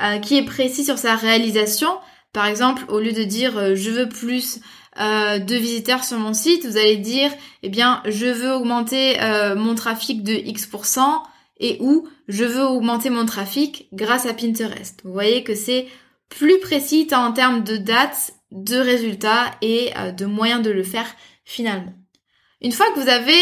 euh, 0.00 0.18
qui 0.18 0.38
est 0.38 0.44
précis 0.44 0.84
sur 0.84 0.98
sa 0.98 1.14
réalisation. 1.14 1.90
Par 2.32 2.46
exemple, 2.46 2.84
au 2.88 3.00
lieu 3.00 3.12
de 3.12 3.24
dire 3.24 3.58
euh, 3.58 3.74
je 3.74 3.90
veux 3.90 4.08
plus 4.08 4.60
euh, 4.98 5.38
de 5.38 5.54
visiteurs 5.56 6.04
sur 6.04 6.18
mon 6.18 6.32
site, 6.32 6.64
vous 6.64 6.78
allez 6.78 6.96
dire 6.96 7.30
eh 7.62 7.68
bien 7.68 8.02
je 8.06 8.26
veux 8.26 8.52
augmenter 8.52 9.18
mon 9.56 9.74
trafic 9.74 10.22
de 10.22 10.32
X% 10.32 11.22
et 11.58 11.76
où 11.80 12.08
je 12.28 12.44
veux 12.44 12.64
augmenter 12.64 13.10
mon 13.10 13.26
trafic 13.26 13.88
grâce 13.92 14.26
à 14.26 14.32
Pinterest. 14.32 15.00
Vous 15.04 15.12
voyez 15.12 15.44
que 15.44 15.54
c'est 15.54 15.86
plus 16.30 16.58
précis 16.60 17.06
en 17.12 17.32
termes 17.32 17.62
de 17.62 17.76
dates, 17.76 18.32
de 18.50 18.76
résultats 18.76 19.50
et 19.60 19.92
de 20.16 20.24
moyens 20.24 20.62
de 20.62 20.70
le 20.70 20.82
faire 20.82 21.14
finalement. 21.44 21.92
Une 22.62 22.72
fois 22.72 22.86
que 22.92 23.00
vous 23.00 23.08
avez 23.08 23.38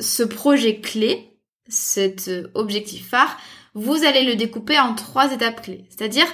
ce 0.00 0.22
projet 0.22 0.80
clé, 0.80 1.31
cet 1.68 2.28
euh, 2.28 2.48
objectif 2.54 3.08
phare, 3.08 3.38
vous 3.74 4.04
allez 4.04 4.24
le 4.24 4.36
découper 4.36 4.78
en 4.78 4.94
trois 4.94 5.32
étapes 5.32 5.62
clés. 5.62 5.86
C'est-à-dire 5.88 6.26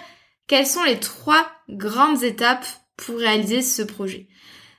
quelles 0.46 0.66
sont 0.66 0.84
les 0.84 0.98
trois 0.98 1.50
grandes 1.68 2.22
étapes 2.22 2.66
pour 2.96 3.18
réaliser 3.18 3.62
ce 3.62 3.82
projet? 3.82 4.28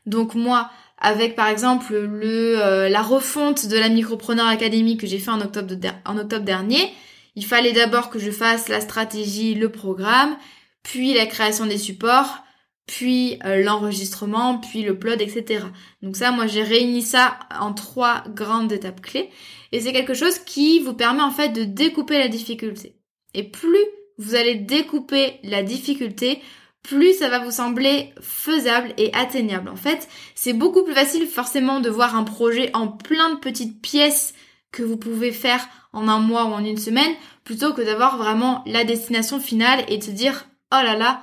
Donc 0.05 0.35
moi, 0.35 0.69
avec 0.97 1.35
par 1.35 1.47
exemple 1.47 1.95
le, 1.95 2.61
euh, 2.61 2.89
la 2.89 3.01
refonte 3.01 3.67
de 3.67 3.77
la 3.77 3.89
Micropreneur 3.89 4.47
Academy 4.47 4.97
que 4.97 5.07
j'ai 5.07 5.19
fait 5.19 5.31
en 5.31 5.41
octobre, 5.41 5.73
en 6.05 6.17
octobre 6.17 6.45
dernier, 6.45 6.91
il 7.35 7.45
fallait 7.45 7.71
d'abord 7.71 8.09
que 8.09 8.19
je 8.19 8.31
fasse 8.31 8.67
la 8.67 8.81
stratégie, 8.81 9.55
le 9.55 9.69
programme, 9.69 10.35
puis 10.83 11.13
la 11.13 11.25
création 11.25 11.65
des 11.65 11.77
supports, 11.77 12.43
puis 12.89 13.37
euh, 13.45 13.63
l'enregistrement, 13.63 14.57
puis 14.57 14.81
le 14.81 14.97
plot, 14.97 15.13
etc. 15.19 15.63
Donc 16.01 16.15
ça, 16.15 16.31
moi 16.31 16.47
j'ai 16.47 16.63
réuni 16.63 17.03
ça 17.03 17.37
en 17.59 17.71
trois 17.71 18.23
grandes 18.29 18.71
étapes 18.71 19.01
clés, 19.01 19.29
et 19.71 19.79
c'est 19.79 19.93
quelque 19.93 20.15
chose 20.15 20.39
qui 20.39 20.79
vous 20.79 20.95
permet 20.95 21.21
en 21.21 21.29
fait 21.29 21.49
de 21.49 21.65
découper 21.65 22.17
la 22.17 22.29
difficulté. 22.29 22.95
Et 23.35 23.43
plus 23.43 23.85
vous 24.17 24.33
allez 24.33 24.55
découper 24.55 25.39
la 25.43 25.61
difficulté, 25.61 26.41
plus 26.81 27.13
ça 27.13 27.29
va 27.29 27.37
vous 27.37 27.51
sembler 27.51 28.11
faisable 28.21 28.91
et 28.97 29.13
atteignable. 29.13 29.69
En 29.69 29.75
fait, 29.75 30.07
c'est 30.33 30.53
beaucoup 30.53 30.83
plus 30.83 30.95
facile 30.95 31.27
forcément 31.27 31.81
de 31.81 31.91
voir 31.91 32.15
un 32.15 32.23
projet 32.23 32.71
en 32.73 32.87
plein 32.87 33.29
de 33.35 33.39
petites 33.39 33.83
pièces 33.83 34.33
que 34.71 34.81
vous 34.81 34.97
pouvez 34.97 35.31
faire 35.31 35.63
en 35.93 36.07
un 36.07 36.19
mois 36.19 36.45
ou 36.45 36.53
en 36.53 36.65
une 36.65 36.77
semaine, 36.77 37.13
plutôt 37.43 37.71
que 37.73 37.83
d'avoir 37.83 38.17
vraiment 38.17 38.63
la 38.65 38.83
destination 38.83 39.39
finale 39.39 39.85
et 39.89 39.99
de 39.99 40.03
se 40.03 40.11
dire, 40.11 40.47
oh 40.73 40.81
là 40.83 40.95
là, 40.95 41.21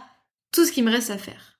tout 0.52 0.64
ce 0.64 0.70
qui 0.70 0.82
me 0.82 0.92
reste 0.92 1.11
à 1.11 1.18
faire. 1.18 1.55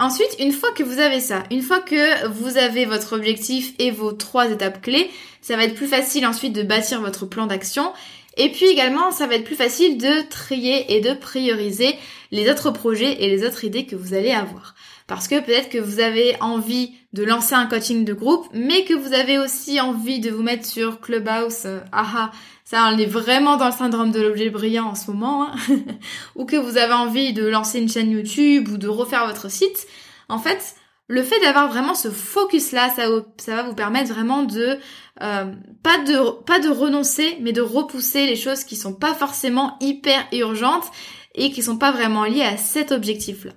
Ensuite, 0.00 0.36
une 0.38 0.52
fois 0.52 0.72
que 0.72 0.82
vous 0.82 0.98
avez 0.98 1.20
ça, 1.20 1.44
une 1.50 1.60
fois 1.60 1.80
que 1.80 2.26
vous 2.28 2.56
avez 2.56 2.86
votre 2.86 3.14
objectif 3.14 3.74
et 3.78 3.90
vos 3.90 4.12
trois 4.12 4.50
étapes 4.50 4.80
clés, 4.80 5.10
ça 5.42 5.56
va 5.56 5.64
être 5.64 5.74
plus 5.74 5.86
facile 5.86 6.26
ensuite 6.26 6.54
de 6.54 6.62
bâtir 6.62 7.02
votre 7.02 7.26
plan 7.26 7.46
d'action 7.46 7.92
et 8.38 8.50
puis 8.50 8.64
également, 8.66 9.10
ça 9.10 9.26
va 9.26 9.34
être 9.34 9.44
plus 9.44 9.56
facile 9.56 9.98
de 9.98 10.28
trier 10.30 10.96
et 10.96 11.02
de 11.02 11.12
prioriser 11.12 11.96
les 12.30 12.50
autres 12.50 12.70
projets 12.70 13.22
et 13.22 13.28
les 13.28 13.44
autres 13.44 13.64
idées 13.64 13.84
que 13.84 13.96
vous 13.96 14.14
allez 14.14 14.30
avoir. 14.30 14.74
Parce 15.10 15.26
que 15.26 15.40
peut-être 15.40 15.70
que 15.70 15.78
vous 15.78 15.98
avez 15.98 16.36
envie 16.40 16.94
de 17.14 17.24
lancer 17.24 17.56
un 17.56 17.66
coaching 17.66 18.04
de 18.04 18.12
groupe, 18.12 18.46
mais 18.54 18.84
que 18.84 18.94
vous 18.94 19.12
avez 19.12 19.40
aussi 19.40 19.80
envie 19.80 20.20
de 20.20 20.30
vous 20.30 20.44
mettre 20.44 20.64
sur 20.64 21.00
Clubhouse. 21.00 21.62
Euh, 21.64 21.80
ah 21.90 22.30
ça 22.64 22.88
on 22.94 22.96
est 22.96 23.06
vraiment 23.06 23.56
dans 23.56 23.66
le 23.66 23.72
syndrome 23.72 24.12
de 24.12 24.20
l'objet 24.20 24.50
brillant 24.50 24.86
en 24.86 24.94
ce 24.94 25.10
moment. 25.10 25.48
Hein. 25.48 25.54
ou 26.36 26.44
que 26.44 26.54
vous 26.54 26.76
avez 26.76 26.92
envie 26.92 27.32
de 27.32 27.44
lancer 27.44 27.80
une 27.80 27.88
chaîne 27.88 28.12
YouTube 28.12 28.68
ou 28.68 28.76
de 28.76 28.86
refaire 28.86 29.26
votre 29.26 29.50
site. 29.50 29.88
En 30.28 30.38
fait, 30.38 30.76
le 31.08 31.24
fait 31.24 31.40
d'avoir 31.40 31.68
vraiment 31.68 31.96
ce 31.96 32.08
focus 32.08 32.70
là, 32.70 32.88
ça, 32.90 33.08
ça, 33.36 33.56
va 33.56 33.62
vous 33.64 33.74
permettre 33.74 34.14
vraiment 34.14 34.44
de 34.44 34.78
euh, 35.22 35.44
pas 35.82 35.98
de 36.04 36.44
pas 36.44 36.60
de 36.60 36.68
renoncer, 36.68 37.36
mais 37.40 37.50
de 37.50 37.62
repousser 37.62 38.26
les 38.26 38.36
choses 38.36 38.62
qui 38.62 38.76
sont 38.76 38.94
pas 38.94 39.14
forcément 39.14 39.76
hyper 39.80 40.28
urgentes 40.32 40.88
et 41.34 41.50
qui 41.50 41.64
sont 41.64 41.78
pas 41.78 41.90
vraiment 41.90 42.26
liées 42.26 42.44
à 42.44 42.56
cet 42.56 42.92
objectif 42.92 43.44
là. 43.44 43.54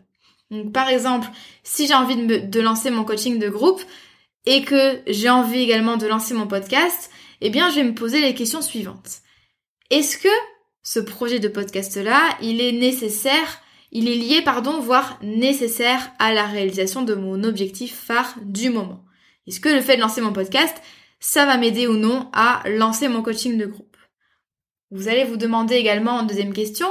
Donc 0.54 0.72
par 0.72 0.90
exemple, 0.90 1.28
si 1.64 1.88
j'ai 1.88 1.94
envie 1.94 2.16
de, 2.16 2.60
lancer 2.62 2.90
mon 2.92 3.04
coaching 3.04 3.40
de 3.40 3.50
groupe 3.50 3.82
et 4.46 4.64
que 4.64 5.02
j'ai 5.08 5.30
envie 5.30 5.60
également 5.60 5.98
de 5.98 6.08
lancer 6.08 6.34
mon 6.34 6.48
podcast, 6.48 7.10
eh 7.42 7.50
bien 7.50 7.70
je 7.70 7.76
vais 7.76 7.84
me 7.84 7.96
poser 7.96 8.22
les 8.22 8.34
questions 8.34 8.62
suivantes. 8.62 9.22
Est-ce 9.90 10.18
que 10.18 10.30
ce 10.84 11.00
projet 11.00 11.40
de 11.40 11.48
podcast 11.48 11.98
là, 11.98 12.38
il 12.42 12.62
est 12.62 12.72
nécessaire 12.72 13.64
il 13.96 14.10
est 14.10 14.16
lié, 14.16 14.42
pardon, 14.42 14.80
voire 14.80 15.20
nécessaire 15.22 16.12
à 16.18 16.34
la 16.34 16.48
réalisation 16.48 17.04
de 17.04 17.14
mon 17.14 17.44
objectif 17.44 17.94
phare 17.94 18.36
du 18.42 18.72
moment? 18.72 19.06
Est-ce 19.46 19.60
que 19.60 19.70
le 19.70 19.82
fait 19.82 19.98
de 19.98 20.02
lancer 20.02 20.20
mon 20.20 20.34
podcast, 20.34 20.76
ça 21.20 21.46
va 21.46 21.58
m'aider 21.58 21.86
ou 21.86 21.94
non 21.94 22.28
à 22.34 22.64
lancer 22.68 23.08
mon 23.08 23.22
coaching 23.22 23.56
de 23.56 23.68
groupe? 23.68 23.96
Vous 24.90 25.10
allez 25.10 25.26
vous 25.26 25.38
demander 25.38 25.76
également 25.76 26.14
en 26.14 26.24
deuxième 26.24 26.54
question, 26.54 26.88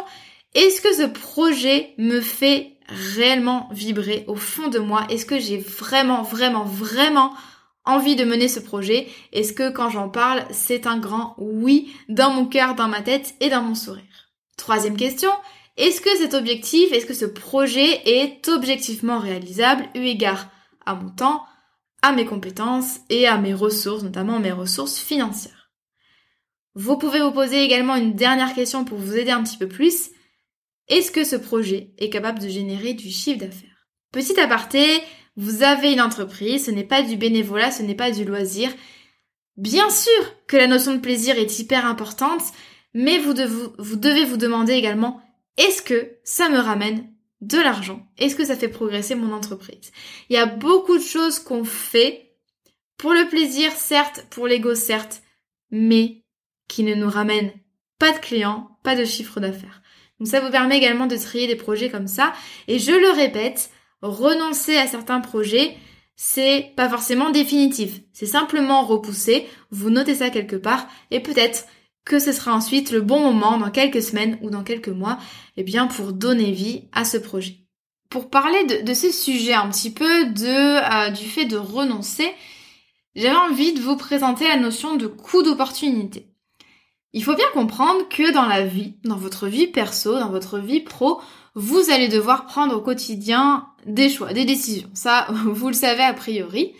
est-ce 0.54 0.80
que 0.80 0.94
ce 0.94 1.02
projet 1.02 1.94
me 1.98 2.20
fait 2.20 2.71
réellement 2.88 3.68
vibrer 3.72 4.24
au 4.26 4.34
fond 4.34 4.68
de 4.68 4.78
moi? 4.78 5.06
Est-ce 5.08 5.26
que 5.26 5.38
j'ai 5.38 5.58
vraiment, 5.58 6.22
vraiment, 6.22 6.64
vraiment 6.64 7.32
envie 7.84 8.16
de 8.16 8.24
mener 8.24 8.48
ce 8.48 8.60
projet? 8.60 9.08
Est-ce 9.32 9.52
que 9.52 9.70
quand 9.70 9.90
j'en 9.90 10.08
parle, 10.08 10.44
c'est 10.50 10.86
un 10.86 10.98
grand 10.98 11.34
oui 11.38 11.92
dans 12.08 12.30
mon 12.30 12.46
cœur, 12.46 12.74
dans 12.74 12.88
ma 12.88 13.02
tête 13.02 13.34
et 13.40 13.48
dans 13.48 13.62
mon 13.62 13.74
sourire? 13.74 14.30
Troisième 14.56 14.96
question, 14.96 15.30
est-ce 15.76 16.00
que 16.00 16.16
cet 16.18 16.34
objectif, 16.34 16.92
est-ce 16.92 17.06
que 17.06 17.14
ce 17.14 17.24
projet 17.24 18.02
est 18.08 18.46
objectivement 18.48 19.18
réalisable 19.18 19.88
eu 19.94 20.04
égard 20.04 20.48
à 20.84 20.94
mon 20.94 21.10
temps, 21.10 21.44
à 22.02 22.12
mes 22.12 22.26
compétences 22.26 22.98
et 23.08 23.26
à 23.26 23.38
mes 23.38 23.54
ressources, 23.54 24.02
notamment 24.02 24.38
mes 24.38 24.52
ressources 24.52 24.98
financières? 24.98 25.70
Vous 26.74 26.96
pouvez 26.96 27.20
vous 27.20 27.32
poser 27.32 27.62
également 27.62 27.96
une 27.96 28.14
dernière 28.14 28.54
question 28.54 28.84
pour 28.84 28.98
vous 28.98 29.16
aider 29.16 29.30
un 29.30 29.42
petit 29.42 29.58
peu 29.58 29.68
plus. 29.68 30.10
Est-ce 30.88 31.10
que 31.10 31.24
ce 31.24 31.36
projet 31.36 31.92
est 31.98 32.10
capable 32.10 32.38
de 32.38 32.48
générer 32.48 32.94
du 32.94 33.10
chiffre 33.10 33.40
d'affaires? 33.40 33.88
Petit 34.12 34.38
aparté, 34.38 34.86
vous 35.36 35.62
avez 35.62 35.92
une 35.92 36.00
entreprise, 36.00 36.66
ce 36.66 36.70
n'est 36.70 36.84
pas 36.84 37.02
du 37.02 37.16
bénévolat, 37.16 37.70
ce 37.70 37.82
n'est 37.82 37.94
pas 37.94 38.10
du 38.10 38.24
loisir. 38.24 38.70
Bien 39.56 39.88
sûr 39.90 40.46
que 40.46 40.56
la 40.56 40.66
notion 40.66 40.94
de 40.94 41.00
plaisir 41.00 41.38
est 41.38 41.58
hyper 41.58 41.86
importante, 41.86 42.42
mais 42.94 43.18
vous, 43.18 43.32
devez 43.32 44.24
vous 44.24 44.36
demander 44.36 44.74
également 44.74 45.22
est-ce 45.56 45.82
que 45.82 46.18
ça 46.24 46.48
me 46.48 46.58
ramène 46.58 47.10
de 47.40 47.58
l'argent? 47.58 48.06
Est-ce 48.18 48.36
que 48.36 48.44
ça 48.44 48.56
fait 48.56 48.68
progresser 48.68 49.14
mon 49.14 49.32
entreprise? 49.32 49.92
Il 50.28 50.34
y 50.34 50.38
a 50.38 50.46
beaucoup 50.46 50.98
de 50.98 51.02
choses 51.02 51.38
qu'on 51.38 51.64
fait 51.64 52.36
pour 52.96 53.12
le 53.12 53.28
plaisir, 53.28 53.72
certes, 53.72 54.26
pour 54.30 54.46
l'ego, 54.46 54.74
certes, 54.74 55.22
mais 55.70 56.24
qui 56.68 56.84
ne 56.84 56.94
nous 56.94 57.10
ramènent 57.10 57.52
pas 57.98 58.12
de 58.12 58.18
clients, 58.18 58.78
pas 58.82 58.96
de 58.96 59.04
chiffre 59.04 59.40
d'affaires. 59.40 59.81
Donc 60.18 60.28
ça 60.28 60.40
vous 60.40 60.50
permet 60.50 60.78
également 60.78 61.06
de 61.06 61.16
trier 61.16 61.46
des 61.46 61.56
projets 61.56 61.90
comme 61.90 62.06
ça. 62.06 62.32
Et 62.68 62.78
je 62.78 62.92
le 62.92 63.10
répète, 63.10 63.70
renoncer 64.02 64.76
à 64.76 64.86
certains 64.86 65.20
projets, 65.20 65.76
c'est 66.16 66.72
pas 66.76 66.88
forcément 66.88 67.30
définitif. 67.30 68.00
C'est 68.12 68.26
simplement 68.26 68.84
repousser, 68.84 69.46
vous 69.70 69.90
notez 69.90 70.14
ça 70.16 70.30
quelque 70.30 70.56
part, 70.56 70.86
et 71.10 71.20
peut-être 71.20 71.66
que 72.04 72.18
ce 72.18 72.32
sera 72.32 72.54
ensuite 72.54 72.90
le 72.90 73.00
bon 73.00 73.20
moment 73.20 73.58
dans 73.58 73.70
quelques 73.70 74.02
semaines 74.02 74.38
ou 74.42 74.50
dans 74.50 74.64
quelques 74.64 74.88
mois, 74.88 75.18
eh 75.56 75.62
bien 75.62 75.86
pour 75.86 76.12
donner 76.12 76.52
vie 76.52 76.88
à 76.92 77.04
ce 77.04 77.16
projet. 77.16 77.58
Pour 78.10 78.28
parler 78.28 78.64
de, 78.64 78.94
ces 78.94 79.12
sujets 79.12 79.54
un 79.54 79.68
petit 79.70 79.90
peu 79.90 80.26
de 80.26 81.06
euh, 81.08 81.10
du 81.10 81.24
fait 81.24 81.46
de 81.46 81.56
renoncer, 81.56 82.30
j'avais 83.14 83.34
envie 83.34 83.72
de 83.72 83.80
vous 83.80 83.96
présenter 83.96 84.46
la 84.48 84.56
notion 84.56 84.96
de 84.96 85.06
coût 85.06 85.42
d'opportunité. 85.42 86.31
Il 87.12 87.22
faut 87.22 87.34
bien 87.34 87.46
comprendre 87.52 88.08
que 88.08 88.32
dans 88.32 88.46
la 88.46 88.64
vie, 88.64 88.94
dans 89.04 89.16
votre 89.16 89.46
vie 89.46 89.66
perso, 89.66 90.18
dans 90.18 90.30
votre 90.30 90.58
vie 90.58 90.80
pro, 90.80 91.20
vous 91.54 91.90
allez 91.90 92.08
devoir 92.08 92.46
prendre 92.46 92.76
au 92.76 92.80
quotidien 92.80 93.68
des 93.84 94.08
choix, 94.08 94.32
des 94.32 94.44
décisions. 94.44 94.88
Ça, 94.94 95.26
vous 95.30 95.68
le 95.68 95.74
savez 95.74 96.02
a 96.02 96.14
priori. 96.14 96.72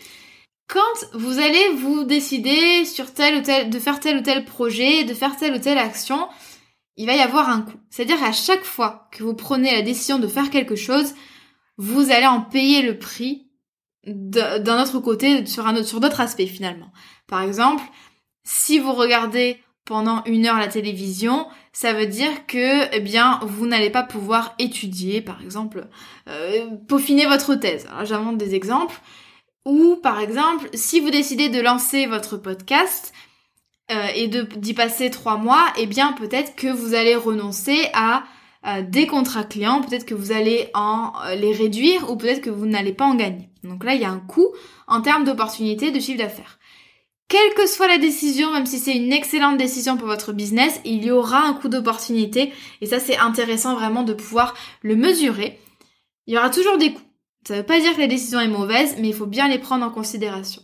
Quand 0.67 0.79
vous 1.13 1.39
allez 1.39 1.69
vous 1.75 2.03
décider 2.03 2.85
sur 2.85 3.13
tel 3.13 3.39
ou 3.39 3.41
tel, 3.41 3.69
de 3.69 3.79
faire 3.79 3.99
tel 3.99 4.17
ou 4.17 4.21
tel 4.21 4.45
projet, 4.45 5.03
de 5.03 5.13
faire 5.13 5.37
telle 5.37 5.53
ou 5.53 5.59
telle 5.59 5.77
action, 5.77 6.27
il 6.95 7.05
va 7.05 7.15
y 7.15 7.19
avoir 7.19 7.49
un 7.49 7.61
coût. 7.61 7.77
C'est-à-dire 7.89 8.23
à 8.23 8.31
chaque 8.31 8.63
fois 8.63 9.07
que 9.11 9.23
vous 9.23 9.35
prenez 9.35 9.71
la 9.71 9.81
décision 9.81 10.19
de 10.19 10.27
faire 10.27 10.49
quelque 10.49 10.75
chose, 10.75 11.13
vous 11.77 12.11
allez 12.11 12.25
en 12.25 12.41
payer 12.41 12.81
le 12.81 12.97
prix 12.97 13.47
d'un 14.05 14.81
autre 14.81 14.99
côté, 14.99 15.45
sur 15.45 15.67
un 15.67 15.75
autre, 15.75 15.87
sur 15.87 15.99
d'autres 15.99 16.21
aspects 16.21 16.45
finalement. 16.45 16.91
Par 17.27 17.41
exemple, 17.41 17.83
si 18.43 18.79
vous 18.79 18.93
regardez 18.93 19.61
pendant 19.85 20.23
une 20.25 20.45
heure 20.45 20.57
la 20.57 20.67
télévision, 20.67 21.47
ça 21.73 21.93
veut 21.93 22.05
dire 22.05 22.45
que, 22.47 22.95
eh 22.95 22.99
bien, 22.99 23.39
vous 23.43 23.67
n'allez 23.67 23.89
pas 23.89 24.03
pouvoir 24.03 24.55
étudier, 24.59 25.21
par 25.21 25.41
exemple, 25.41 25.87
euh, 26.29 26.67
peaufiner 26.87 27.25
votre 27.25 27.55
thèse. 27.55 27.87
Alors, 27.91 28.05
j'invente 28.05 28.37
des 28.37 28.55
exemples. 28.55 28.99
Ou 29.65 29.95
par 29.95 30.19
exemple, 30.19 30.69
si 30.73 30.99
vous 30.99 31.09
décidez 31.09 31.49
de 31.49 31.61
lancer 31.61 32.05
votre 32.05 32.37
podcast 32.37 33.13
euh, 33.91 34.07
et 34.15 34.27
d'y 34.27 34.73
passer 34.73 35.09
trois 35.09 35.37
mois, 35.37 35.65
eh 35.77 35.85
bien 35.85 36.11
peut-être 36.13 36.55
que 36.55 36.67
vous 36.67 36.95
allez 36.95 37.15
renoncer 37.15 37.87
à 37.93 38.23
des 38.89 39.07
contrats 39.07 39.43
clients, 39.43 39.81
peut-être 39.81 40.05
que 40.05 40.15
vous 40.15 40.31
allez 40.31 40.69
en 40.73 41.11
euh, 41.25 41.35
les 41.35 41.51
réduire 41.51 42.09
ou 42.09 42.15
peut-être 42.15 42.39
que 42.39 42.49
vous 42.49 42.65
n'allez 42.65 42.93
pas 42.93 43.05
en 43.05 43.15
gagner. 43.15 43.49
Donc 43.63 43.83
là, 43.83 43.93
il 43.93 44.01
y 44.01 44.05
a 44.05 44.09
un 44.09 44.19
coût 44.19 44.53
en 44.87 45.01
termes 45.01 45.25
d'opportunité 45.25 45.91
de 45.91 45.99
chiffre 45.99 46.17
d'affaires. 46.17 46.59
Quelle 47.33 47.55
que 47.55 47.65
soit 47.65 47.87
la 47.87 47.97
décision, 47.97 48.51
même 48.51 48.67
si 48.67 48.77
c'est 48.77 48.95
une 48.95 49.11
excellente 49.11 49.57
décision 49.57 49.97
pour 49.97 50.05
votre 50.05 50.33
business, 50.33 50.79
il 50.85 51.03
y 51.03 51.09
aura 51.09 51.39
un 51.47 51.53
coût 51.53 51.67
d'opportunité 51.67 52.53
et 52.79 52.85
ça 52.85 52.99
c'est 52.99 53.17
intéressant 53.17 53.73
vraiment 53.73 54.03
de 54.03 54.13
pouvoir 54.13 54.53
le 54.83 54.95
mesurer. 54.95 55.59
Il 56.27 56.35
y 56.35 56.37
aura 56.37 56.51
toujours 56.51 56.77
des 56.77 56.93
coûts. 56.93 57.01
Ça 57.47 57.55
ne 57.55 57.59
veut 57.61 57.65
pas 57.65 57.79
dire 57.79 57.95
que 57.95 58.01
la 58.01 58.05
décision 58.05 58.39
est 58.39 58.47
mauvaise, 58.47 58.97
mais 58.99 59.07
il 59.07 59.15
faut 59.15 59.25
bien 59.25 59.47
les 59.47 59.57
prendre 59.57 59.83
en 59.83 59.89
considération. 59.89 60.61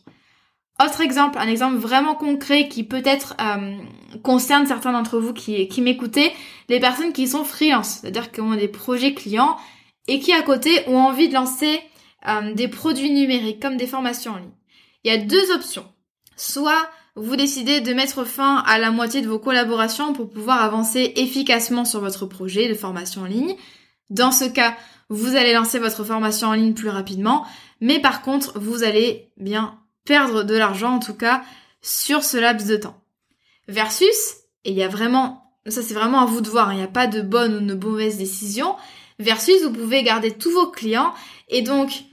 Autre 0.79 1.01
exemple, 1.01 1.39
un 1.39 1.47
exemple 1.47 1.77
vraiment 1.77 2.13
concret 2.13 2.67
qui 2.67 2.83
peut-être 2.83 3.35
euh, 3.41 3.75
concerne 4.21 4.67
certains 4.67 4.91
d'entre 4.91 5.17
vous 5.17 5.33
qui, 5.33 5.81
m'écoutez, 5.81 6.31
les 6.67 6.79
personnes 6.79 7.13
qui 7.13 7.27
sont 7.27 7.45
freelance, 7.45 7.97
c'est-à-dire 7.99 8.31
qui 8.31 8.41
ont 8.41 8.53
des 8.53 8.67
projets 8.67 9.15
clients 9.15 9.57
et 10.07 10.19
qui 10.19 10.33
à 10.33 10.43
côté 10.43 10.69
ont 10.85 10.99
envie 10.99 11.29
de 11.29 11.33
lancer 11.33 11.79
euh, 12.27 12.53
des 12.53 12.67
produits 12.67 13.09
numériques 13.09 13.59
comme 13.59 13.75
des 13.75 13.87
formations 13.87 14.33
en 14.33 14.37
ligne. 14.37 14.51
Il 15.03 15.11
y 15.11 15.15
a 15.15 15.17
deux 15.17 15.51
options. 15.51 15.85
Soit 16.39 16.89
vous 17.17 17.35
décidez 17.35 17.81
de 17.81 17.93
mettre 17.93 18.23
fin 18.23 18.63
à 18.65 18.79
la 18.79 18.91
moitié 18.91 19.21
de 19.21 19.27
vos 19.27 19.39
collaborations 19.39 20.13
pour 20.13 20.29
pouvoir 20.29 20.63
avancer 20.63 21.11
efficacement 21.17 21.83
sur 21.83 21.99
votre 21.99 22.25
projet 22.25 22.69
de 22.69 22.75
formation 22.75 23.23
en 23.23 23.25
ligne. 23.25 23.57
Dans 24.09 24.31
ce 24.31 24.45
cas, 24.45 24.77
vous 25.09 25.35
allez 25.35 25.53
lancer 25.53 25.79
votre 25.79 26.05
formation 26.05 26.47
en 26.47 26.53
ligne 26.53 26.73
plus 26.73 26.87
rapidement, 26.87 27.45
mais 27.81 27.99
par 27.99 28.21
contre, 28.21 28.57
vous 28.57 28.83
allez 28.83 29.33
bien 29.35 29.77
perdre 30.05 30.43
de 30.43 30.55
l'argent 30.55 30.95
en 30.95 30.99
tout 30.99 31.13
cas 31.13 31.43
sur 31.81 32.23
ce 32.23 32.37
laps 32.37 32.69
de 32.69 32.77
temps. 32.77 33.03
Versus, 33.67 34.37
et 34.63 34.71
il 34.71 34.77
y 34.77 34.83
a 34.83 34.87
vraiment, 34.87 35.43
ça 35.67 35.81
c'est 35.81 35.93
vraiment 35.93 36.21
à 36.21 36.25
vous 36.25 36.39
de 36.39 36.49
voir, 36.49 36.69
hein, 36.69 36.73
il 36.73 36.77
n'y 36.77 36.83
a 36.83 36.87
pas 36.87 37.07
de 37.07 37.21
bonne 37.21 37.53
ou 37.53 37.59
de 37.59 37.73
mauvaise 37.73 38.17
décision, 38.17 38.77
versus 39.19 39.61
vous 39.61 39.73
pouvez 39.73 40.03
garder 40.03 40.31
tous 40.31 40.51
vos 40.51 40.71
clients 40.71 41.13
et 41.49 41.63
donc 41.63 42.05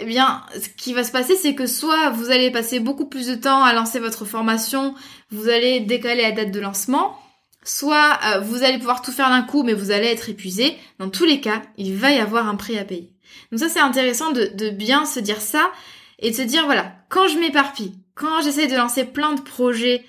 eh 0.00 0.04
bien, 0.06 0.44
ce 0.60 0.68
qui 0.68 0.92
va 0.92 1.04
se 1.04 1.12
passer, 1.12 1.36
c'est 1.36 1.54
que 1.54 1.66
soit 1.66 2.10
vous 2.10 2.30
allez 2.30 2.50
passer 2.50 2.80
beaucoup 2.80 3.06
plus 3.06 3.28
de 3.28 3.34
temps 3.36 3.62
à 3.62 3.72
lancer 3.72 4.00
votre 4.00 4.24
formation, 4.24 4.94
vous 5.30 5.48
allez 5.48 5.80
décaler 5.80 6.22
la 6.22 6.32
date 6.32 6.50
de 6.50 6.60
lancement, 6.60 7.16
soit 7.64 8.18
euh, 8.26 8.40
vous 8.40 8.64
allez 8.64 8.78
pouvoir 8.78 9.02
tout 9.02 9.12
faire 9.12 9.28
d'un 9.28 9.42
coup, 9.42 9.62
mais 9.62 9.72
vous 9.72 9.92
allez 9.92 10.08
être 10.08 10.28
épuisé. 10.28 10.76
Dans 10.98 11.10
tous 11.10 11.24
les 11.24 11.40
cas, 11.40 11.62
il 11.76 11.96
va 11.96 12.10
y 12.10 12.18
avoir 12.18 12.48
un 12.48 12.56
prix 12.56 12.78
à 12.78 12.84
payer. 12.84 13.12
Donc 13.50 13.60
ça, 13.60 13.68
c'est 13.68 13.80
intéressant 13.80 14.32
de, 14.32 14.70
bien 14.70 15.06
se 15.06 15.20
dire 15.20 15.40
ça 15.40 15.70
et 16.18 16.30
de 16.30 16.36
se 16.36 16.42
dire, 16.42 16.66
voilà, 16.66 16.92
quand 17.08 17.28
je 17.28 17.38
m'éparpille, 17.38 17.94
quand 18.14 18.42
j'essaie 18.42 18.66
de 18.66 18.76
lancer 18.76 19.04
plein 19.04 19.32
de 19.32 19.40
projets 19.40 20.04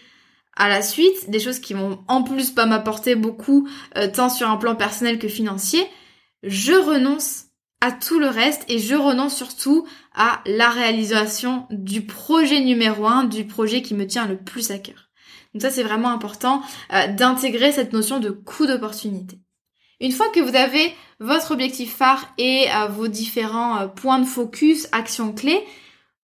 à 0.56 0.68
la 0.68 0.82
suite, 0.82 1.30
des 1.30 1.40
choses 1.40 1.60
qui 1.60 1.74
vont 1.74 2.04
en 2.08 2.24
plus 2.24 2.52
pas 2.52 2.66
m'apporter 2.66 3.16
beaucoup, 3.16 3.68
euh, 3.98 4.08
tant 4.08 4.30
sur 4.30 4.50
un 4.50 4.58
plan 4.58 4.76
personnel 4.76 5.20
que 5.20 5.28
financier, 5.28 5.86
je 6.44 6.74
renonce 6.74 7.45
à 7.86 7.92
tout 7.92 8.18
le 8.18 8.30
reste 8.30 8.66
et 8.68 8.80
je 8.80 8.96
renonce 8.96 9.36
surtout 9.36 9.86
à 10.16 10.42
la 10.48 10.70
réalisation 10.70 11.68
du 11.70 12.02
projet 12.02 12.60
numéro 12.62 13.06
un, 13.06 13.26
du 13.26 13.46
projet 13.46 13.84
qui 13.84 13.94
me 13.94 14.08
tient 14.08 14.26
le 14.26 14.38
plus 14.38 14.72
à 14.72 14.80
cœur. 14.80 15.12
Donc 15.54 15.62
ça, 15.62 15.70
c'est 15.70 15.84
vraiment 15.84 16.10
important 16.10 16.64
euh, 16.92 17.06
d'intégrer 17.10 17.72
cette 17.72 17.94
notion 17.94 18.20
de 18.20 18.32
coût 18.32 18.66
d'opportunité. 18.66 19.38
Une 20.02 20.12
fois 20.12 20.30
que 20.30 20.40
vous 20.40 20.56
avez 20.56 20.96
votre 21.20 21.52
objectif 21.52 21.96
phare 21.96 22.34
et 22.40 22.66
euh, 22.74 22.88
vos 22.88 23.08
différents 23.08 23.78
euh, 23.78 23.88
points 23.88 24.18
de 24.18 24.26
focus, 24.26 24.88
actions 24.92 25.32
clés, 25.32 25.64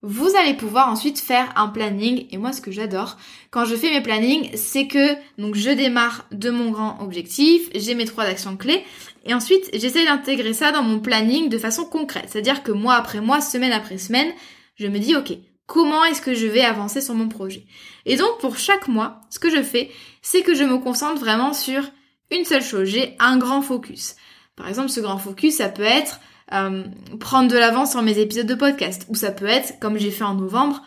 vous 0.02 0.36
allez 0.36 0.56
pouvoir 0.56 0.90
ensuite 0.90 1.20
faire 1.20 1.54
un 1.56 1.68
planning. 1.68 2.26
Et 2.32 2.38
moi, 2.38 2.54
ce 2.54 2.62
que 2.62 2.72
j'adore 2.72 3.18
quand 3.52 3.66
je 3.66 3.76
fais 3.76 3.92
mes 3.92 4.02
plannings, 4.02 4.50
c'est 4.56 4.88
que 4.88 5.16
donc 5.38 5.54
je 5.54 5.70
démarre 5.70 6.26
de 6.32 6.50
mon 6.50 6.72
grand 6.72 7.00
objectif, 7.02 7.70
j'ai 7.76 7.94
mes 7.94 8.06
trois 8.06 8.24
actions 8.24 8.58
clés, 8.58 8.84
et 9.24 9.34
ensuite 9.34 9.70
j'essaie 9.74 10.06
d'intégrer 10.06 10.54
ça 10.54 10.72
dans 10.72 10.84
mon 10.84 11.00
planning 11.00 11.50
de 11.50 11.58
façon 11.58 11.86
concrète. 11.86 12.26
C'est-à-dire 12.30 12.64
que 12.64 12.72
mois 12.72 12.96
après 12.96 13.22
mois, 13.22 13.42
semaine 13.42 13.72
après 13.72 13.98
semaine, 13.98 14.32
je 14.76 14.88
me 14.88 15.00
dis 15.00 15.16
ok, 15.16 15.34
comment 15.66 16.04
est-ce 16.06 16.22
que 16.22 16.34
je 16.34 16.48
vais 16.48 16.64
avancer 16.64 17.02
sur 17.02 17.14
mon 17.14 17.30
projet? 17.30 17.66
Et 18.06 18.16
donc 18.16 18.40
pour 18.40 18.58
chaque 18.58 18.88
mois, 18.88 19.22
ce 19.30 19.40
que 19.40 19.50
je 19.50 19.62
fais, 19.62 19.92
c'est 20.22 20.42
que 20.42 20.56
je 20.56 20.64
me 20.64 20.78
concentre 20.78 21.20
vraiment 21.20 21.54
sur 21.54 21.84
une 22.32 22.46
seule 22.46 22.64
chose, 22.64 22.88
j'ai 22.88 23.16
un 23.20 23.38
grand 23.38 23.62
focus. 23.62 24.16
Par 24.56 24.68
exemple, 24.68 24.90
ce 24.90 25.00
grand 25.00 25.18
focus, 25.18 25.56
ça 25.56 25.70
peut 25.70 25.84
être 25.84 26.20
euh, 26.54 26.84
prendre 27.20 27.52
de 27.52 27.58
l'avance 27.58 27.92
sur 27.92 28.02
mes 28.02 28.20
épisodes 28.20 28.48
de 28.48 28.56
podcast, 28.56 29.06
ou 29.10 29.16
ça 29.16 29.32
peut 29.32 29.46
être, 29.46 29.80
comme 29.80 29.98
j'ai 29.98 30.12
fait 30.12 30.24
en 30.24 30.36
novembre, 30.36 30.82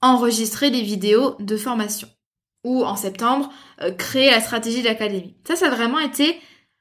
enregistrer 0.00 0.70
des 0.70 0.82
vidéos 0.82 1.36
de 1.40 1.56
formation. 1.56 2.08
Ou 2.64 2.84
en 2.84 2.96
septembre, 2.96 3.50
euh, 3.82 3.92
créer 3.92 4.30
la 4.30 4.40
stratégie 4.40 4.82
de 4.82 4.88
l'académie. 4.88 5.36
Ça, 5.46 5.56
ça 5.56 5.66
a 5.66 5.70
vraiment 5.70 5.98
été 5.98 6.38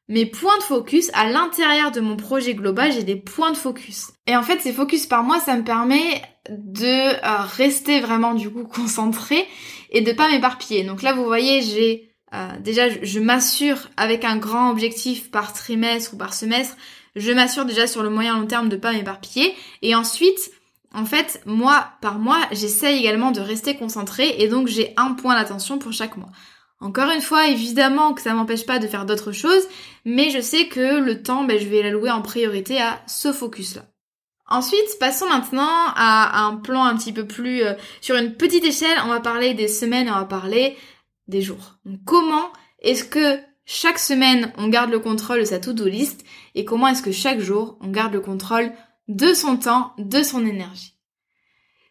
mes 0.10 0.26
points 0.26 0.58
de 0.58 0.64
focus 0.64 1.12
à 1.14 1.30
l'intérieur 1.30 1.92
de 1.92 2.00
mon 2.00 2.16
projet 2.16 2.54
global, 2.54 2.92
j'ai 2.92 3.04
des 3.04 3.18
points 3.18 3.52
de 3.52 3.58
focus. 3.58 4.12
Et 4.26 4.36
en 4.36 4.44
fait, 4.44 4.62
ces 4.62 4.72
focus 4.72 5.06
par 5.06 5.24
mois, 5.24 5.40
ça 5.40 5.56
me 5.56 5.64
permet 5.64 6.22
de 6.50 6.86
euh, 6.86 7.42
rester 7.58 8.00
vraiment 8.00 8.34
du 8.34 8.50
coup 8.50 8.64
concentré 8.74 9.46
et 9.92 10.02
de 10.02 10.12
pas 10.14 10.30
m'éparpiller. 10.30 10.84
Donc 10.84 11.02
là, 11.02 11.14
vous 11.14 11.26
voyez, 11.26 11.62
j'ai 11.62 12.10
euh, 12.34 12.48
déjà, 12.60 12.90
je, 12.90 13.20
m'assure 13.20 13.90
avec 13.98 14.26
un 14.26 14.38
grand 14.38 14.70
objectif 14.70 15.32
par 15.32 15.54
trimestre 15.54 16.14
ou 16.14 16.18
par 16.18 16.34
semestre, 16.34 16.76
je 17.16 17.32
m'assure 17.32 17.66
déjà 17.66 17.88
sur 17.88 18.04
le 18.04 18.10
moyen 18.10 18.38
long 18.38 18.46
terme 18.46 18.70
de 18.70 18.76
pas 18.76 18.92
m'éparpiller. 18.94 19.56
Et 19.82 19.96
ensuite, 19.96 20.52
en 20.94 21.06
fait, 21.06 21.42
moi 21.46 21.90
par 22.02 22.20
mois, 22.20 22.42
j'essaye 22.52 23.00
également 23.00 23.32
de 23.32 23.42
rester 23.42 23.76
concentré 23.76 24.36
et 24.40 24.48
donc 24.48 24.68
j'ai 24.68 24.94
un 24.98 25.14
point 25.14 25.36
d'attention 25.36 25.80
pour 25.80 25.94
chaque 25.94 26.18
mois. 26.18 26.30
Encore 26.80 27.10
une 27.10 27.22
fois, 27.22 27.48
évidemment 27.48 28.14
que 28.14 28.22
ça 28.22 28.34
m'empêche 28.34 28.66
pas 28.66 28.78
de 28.78 28.88
faire 28.88 29.06
d'autres 29.06 29.32
choses, 29.32 29.68
mais 30.06 30.30
je 30.30 30.40
sais 30.40 30.68
que 30.68 31.00
le 31.00 31.24
temps, 31.24 31.44
ben, 31.44 31.60
je 31.60 31.68
vais 31.68 31.82
l'allouer 31.82 32.12
en 32.12 32.22
priorité 32.22 32.80
à 32.80 33.02
ce 33.08 33.34
focus-là. 33.34 33.84
Ensuite, 34.50 34.98
passons 35.00 35.28
maintenant 35.28 35.68
à 35.96 36.46
un 36.46 36.56
plan 36.56 36.84
un 36.84 36.96
petit 36.96 37.12
peu 37.12 37.26
plus 37.28 37.64
euh, 37.64 37.74
sur 38.00 38.16
une 38.16 38.34
petite 38.34 38.64
échelle. 38.64 38.98
On 39.04 39.10
va 39.10 39.20
parler 39.20 39.54
des 39.54 39.68
semaines, 39.68 40.10
on 40.10 40.16
va 40.16 40.26
parler 40.26 40.78
des 41.28 41.42
jours. 41.42 41.76
Comment 42.06 42.54
est-ce 42.80 43.04
que 43.04 43.40
chaque 43.66 44.00
semaine 44.00 44.54
on 44.58 44.70
garde 44.70 44.92
le 44.92 45.00
contrôle 45.00 45.40
de 45.40 45.46
sa 45.46 45.60
to-do 45.60 45.86
list 45.86 46.24
et 46.56 46.64
comment 46.64 46.88
est-ce 46.88 47.02
que 47.02 47.12
chaque 47.12 47.40
jour 47.40 47.78
on 47.82 47.90
garde 47.90 48.14
le 48.14 48.22
contrôle 48.22 48.72
de 49.10 49.34
son 49.34 49.58
temps, 49.58 49.92
de 49.98 50.24
son 50.24 50.46
énergie? 50.46 50.94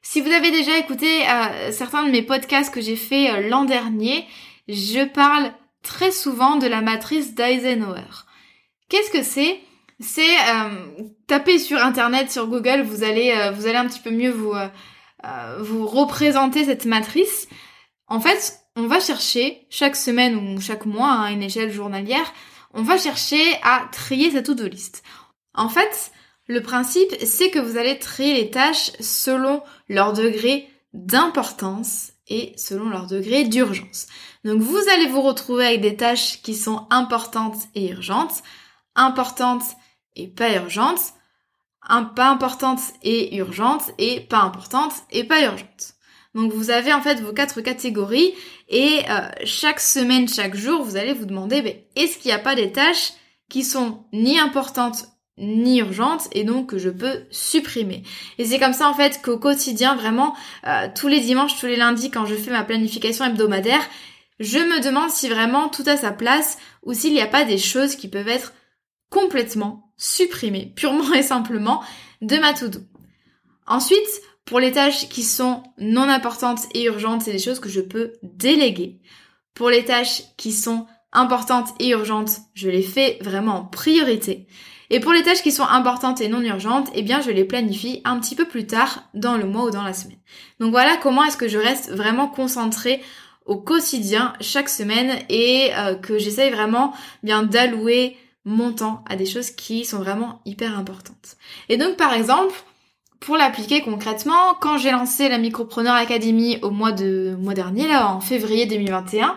Si 0.00 0.22
vous 0.22 0.30
avez 0.30 0.50
déjà 0.50 0.78
écouté 0.78 1.28
euh, 1.28 1.72
certains 1.72 2.04
de 2.04 2.10
mes 2.10 2.22
podcasts 2.22 2.72
que 2.72 2.80
j'ai 2.80 2.96
fait 2.96 3.28
euh, 3.30 3.48
l'an 3.48 3.64
dernier, 3.64 4.24
je 4.68 5.04
parle 5.04 5.52
très 5.82 6.10
souvent 6.10 6.56
de 6.56 6.66
la 6.66 6.80
matrice 6.80 7.34
d'Eisenhower. 7.34 8.24
Qu'est-ce 8.88 9.10
que 9.10 9.22
c'est? 9.22 9.60
C'est 10.00 10.36
euh, 10.50 11.04
taper 11.26 11.58
sur 11.58 11.78
internet, 11.78 12.30
sur 12.30 12.48
Google, 12.48 12.82
vous 12.82 13.02
allez 13.02 13.32
euh, 13.32 13.50
vous 13.50 13.66
allez 13.66 13.78
un 13.78 13.86
petit 13.86 14.00
peu 14.00 14.10
mieux 14.10 14.30
vous 14.30 14.52
euh, 14.52 15.58
vous 15.60 15.86
représenter 15.86 16.64
cette 16.64 16.84
matrice. 16.84 17.48
En 18.06 18.20
fait, 18.20 18.60
on 18.76 18.86
va 18.86 19.00
chercher 19.00 19.66
chaque 19.70 19.96
semaine 19.96 20.36
ou 20.36 20.60
chaque 20.60 20.84
mois 20.84 21.22
à 21.22 21.30
une 21.30 21.42
échelle 21.42 21.72
journalière, 21.72 22.32
on 22.74 22.82
va 22.82 22.98
chercher 22.98 23.42
à 23.62 23.88
trier 23.90 24.30
sa 24.30 24.42
to-do 24.42 24.66
list. 24.66 25.02
En 25.54 25.68
fait, 25.70 26.12
le 26.46 26.60
principe, 26.60 27.14
c'est 27.24 27.50
que 27.50 27.58
vous 27.58 27.78
allez 27.78 27.98
trier 27.98 28.34
les 28.34 28.50
tâches 28.50 28.92
selon 29.00 29.62
leur 29.88 30.12
degré 30.12 30.68
d'importance 30.92 32.12
et 32.28 32.52
selon 32.56 32.88
leur 32.88 33.06
degré 33.06 33.44
d'urgence. 33.44 34.06
Donc 34.44 34.60
vous 34.60 34.80
allez 34.92 35.06
vous 35.06 35.22
retrouver 35.22 35.66
avec 35.66 35.80
des 35.80 35.96
tâches 35.96 36.42
qui 36.42 36.54
sont 36.54 36.86
importantes 36.90 37.56
et 37.74 37.90
urgentes, 37.90 38.42
importantes 38.94 39.64
et 40.16 40.28
pas 40.28 40.54
urgentes, 40.54 41.14
pas 42.14 42.28
importantes 42.28 42.80
et 43.02 43.36
urgentes 43.36 43.90
et 43.98 44.20
pas 44.20 44.40
importantes 44.40 44.94
et 45.10 45.24
pas 45.24 45.42
urgentes. 45.44 45.94
Donc 46.34 46.52
vous 46.52 46.70
avez 46.70 46.92
en 46.92 47.00
fait 47.00 47.20
vos 47.20 47.32
quatre 47.32 47.60
catégories 47.62 48.34
et 48.68 49.00
euh, 49.08 49.28
chaque 49.44 49.80
semaine, 49.80 50.28
chaque 50.28 50.54
jour, 50.54 50.82
vous 50.82 50.96
allez 50.96 51.14
vous 51.14 51.24
demander 51.24 51.62
ben, 51.62 51.74
est-ce 51.94 52.18
qu'il 52.18 52.28
n'y 52.28 52.34
a 52.34 52.38
pas 52.38 52.54
des 52.54 52.72
tâches 52.72 53.12
qui 53.48 53.64
sont 53.64 54.04
ni 54.12 54.38
importantes 54.38 55.06
ni 55.38 55.80
urgentes 55.80 56.28
et 56.32 56.44
donc 56.44 56.70
que 56.70 56.78
je 56.78 56.88
peux 56.88 57.24
supprimer. 57.30 58.02
Et 58.38 58.44
c'est 58.44 58.58
comme 58.58 58.72
ça 58.72 58.88
en 58.88 58.94
fait 58.94 59.20
qu'au 59.22 59.38
quotidien, 59.38 59.94
vraiment, 59.94 60.34
euh, 60.66 60.88
tous 60.94 61.08
les 61.08 61.20
dimanches, 61.20 61.58
tous 61.58 61.66
les 61.66 61.76
lundis, 61.76 62.10
quand 62.10 62.26
je 62.26 62.34
fais 62.34 62.50
ma 62.50 62.64
planification 62.64 63.24
hebdomadaire, 63.24 63.86
je 64.40 64.58
me 64.58 64.82
demande 64.82 65.10
si 65.10 65.28
vraiment 65.28 65.68
tout 65.68 65.84
a 65.86 65.96
sa 65.96 66.12
place 66.12 66.58
ou 66.82 66.94
s'il 66.94 67.12
n'y 67.12 67.20
a 67.20 67.26
pas 67.26 67.44
des 67.44 67.58
choses 67.58 67.96
qui 67.96 68.08
peuvent 68.08 68.28
être 68.28 68.52
complètement 69.10 69.92
supprimées, 69.96 70.72
purement 70.76 71.12
et 71.12 71.22
simplement, 71.22 71.82
de 72.22 72.36
ma 72.36 72.52
to-do. 72.52 72.80
Ensuite, 73.66 74.22
pour 74.44 74.60
les 74.60 74.72
tâches 74.72 75.08
qui 75.08 75.22
sont 75.22 75.62
non 75.78 76.08
importantes 76.08 76.60
et 76.74 76.84
urgentes, 76.84 77.22
c'est 77.22 77.32
des 77.32 77.38
choses 77.38 77.60
que 77.60 77.68
je 77.68 77.80
peux 77.80 78.12
déléguer. 78.22 79.00
Pour 79.54 79.70
les 79.70 79.84
tâches 79.84 80.22
qui 80.36 80.52
sont 80.52 80.86
importantes 81.12 81.70
et 81.80 81.88
urgentes, 81.88 82.38
je 82.54 82.68
les 82.68 82.82
fais 82.82 83.18
vraiment 83.22 83.60
en 83.60 83.64
priorité. 83.64 84.46
Et 84.90 85.00
pour 85.00 85.12
les 85.12 85.22
tâches 85.22 85.42
qui 85.42 85.52
sont 85.52 85.64
importantes 85.64 86.20
et 86.20 86.28
non 86.28 86.40
urgentes, 86.40 86.90
eh 86.94 87.02
bien 87.02 87.20
je 87.20 87.30
les 87.30 87.44
planifie 87.44 88.00
un 88.04 88.18
petit 88.20 88.34
peu 88.34 88.46
plus 88.46 88.66
tard 88.66 89.04
dans 89.14 89.36
le 89.36 89.46
mois 89.46 89.64
ou 89.64 89.70
dans 89.70 89.82
la 89.82 89.92
semaine. 89.92 90.18
Donc 90.60 90.70
voilà 90.70 90.96
comment 90.96 91.24
est-ce 91.24 91.36
que 91.36 91.48
je 91.48 91.58
reste 91.58 91.90
vraiment 91.90 92.28
concentrée 92.28 93.02
au 93.46 93.56
quotidien 93.56 94.32
chaque 94.40 94.68
semaine 94.68 95.18
et 95.28 95.70
euh, 95.76 95.94
que 95.94 96.18
j'essaye 96.18 96.50
vraiment 96.50 96.92
bien 97.22 97.42
d'allouer 97.42 98.16
mon 98.44 98.72
temps 98.72 99.04
à 99.08 99.16
des 99.16 99.26
choses 99.26 99.50
qui 99.50 99.84
sont 99.84 99.98
vraiment 99.98 100.40
hyper 100.44 100.78
importantes. 100.78 101.36
Et 101.68 101.76
donc 101.76 101.96
par 101.96 102.12
exemple, 102.12 102.54
pour 103.20 103.36
l'appliquer 103.36 103.82
concrètement, 103.82 104.54
quand 104.60 104.78
j'ai 104.78 104.90
lancé 104.92 105.28
la 105.28 105.38
Micropreneur 105.38 105.94
Academy 105.94 106.58
au 106.62 106.70
mois 106.70 106.92
de 106.92 107.36
mois 107.40 107.54
dernier, 107.54 107.88
là 107.88 108.08
en 108.08 108.20
février 108.20 108.66
2021, 108.66 109.36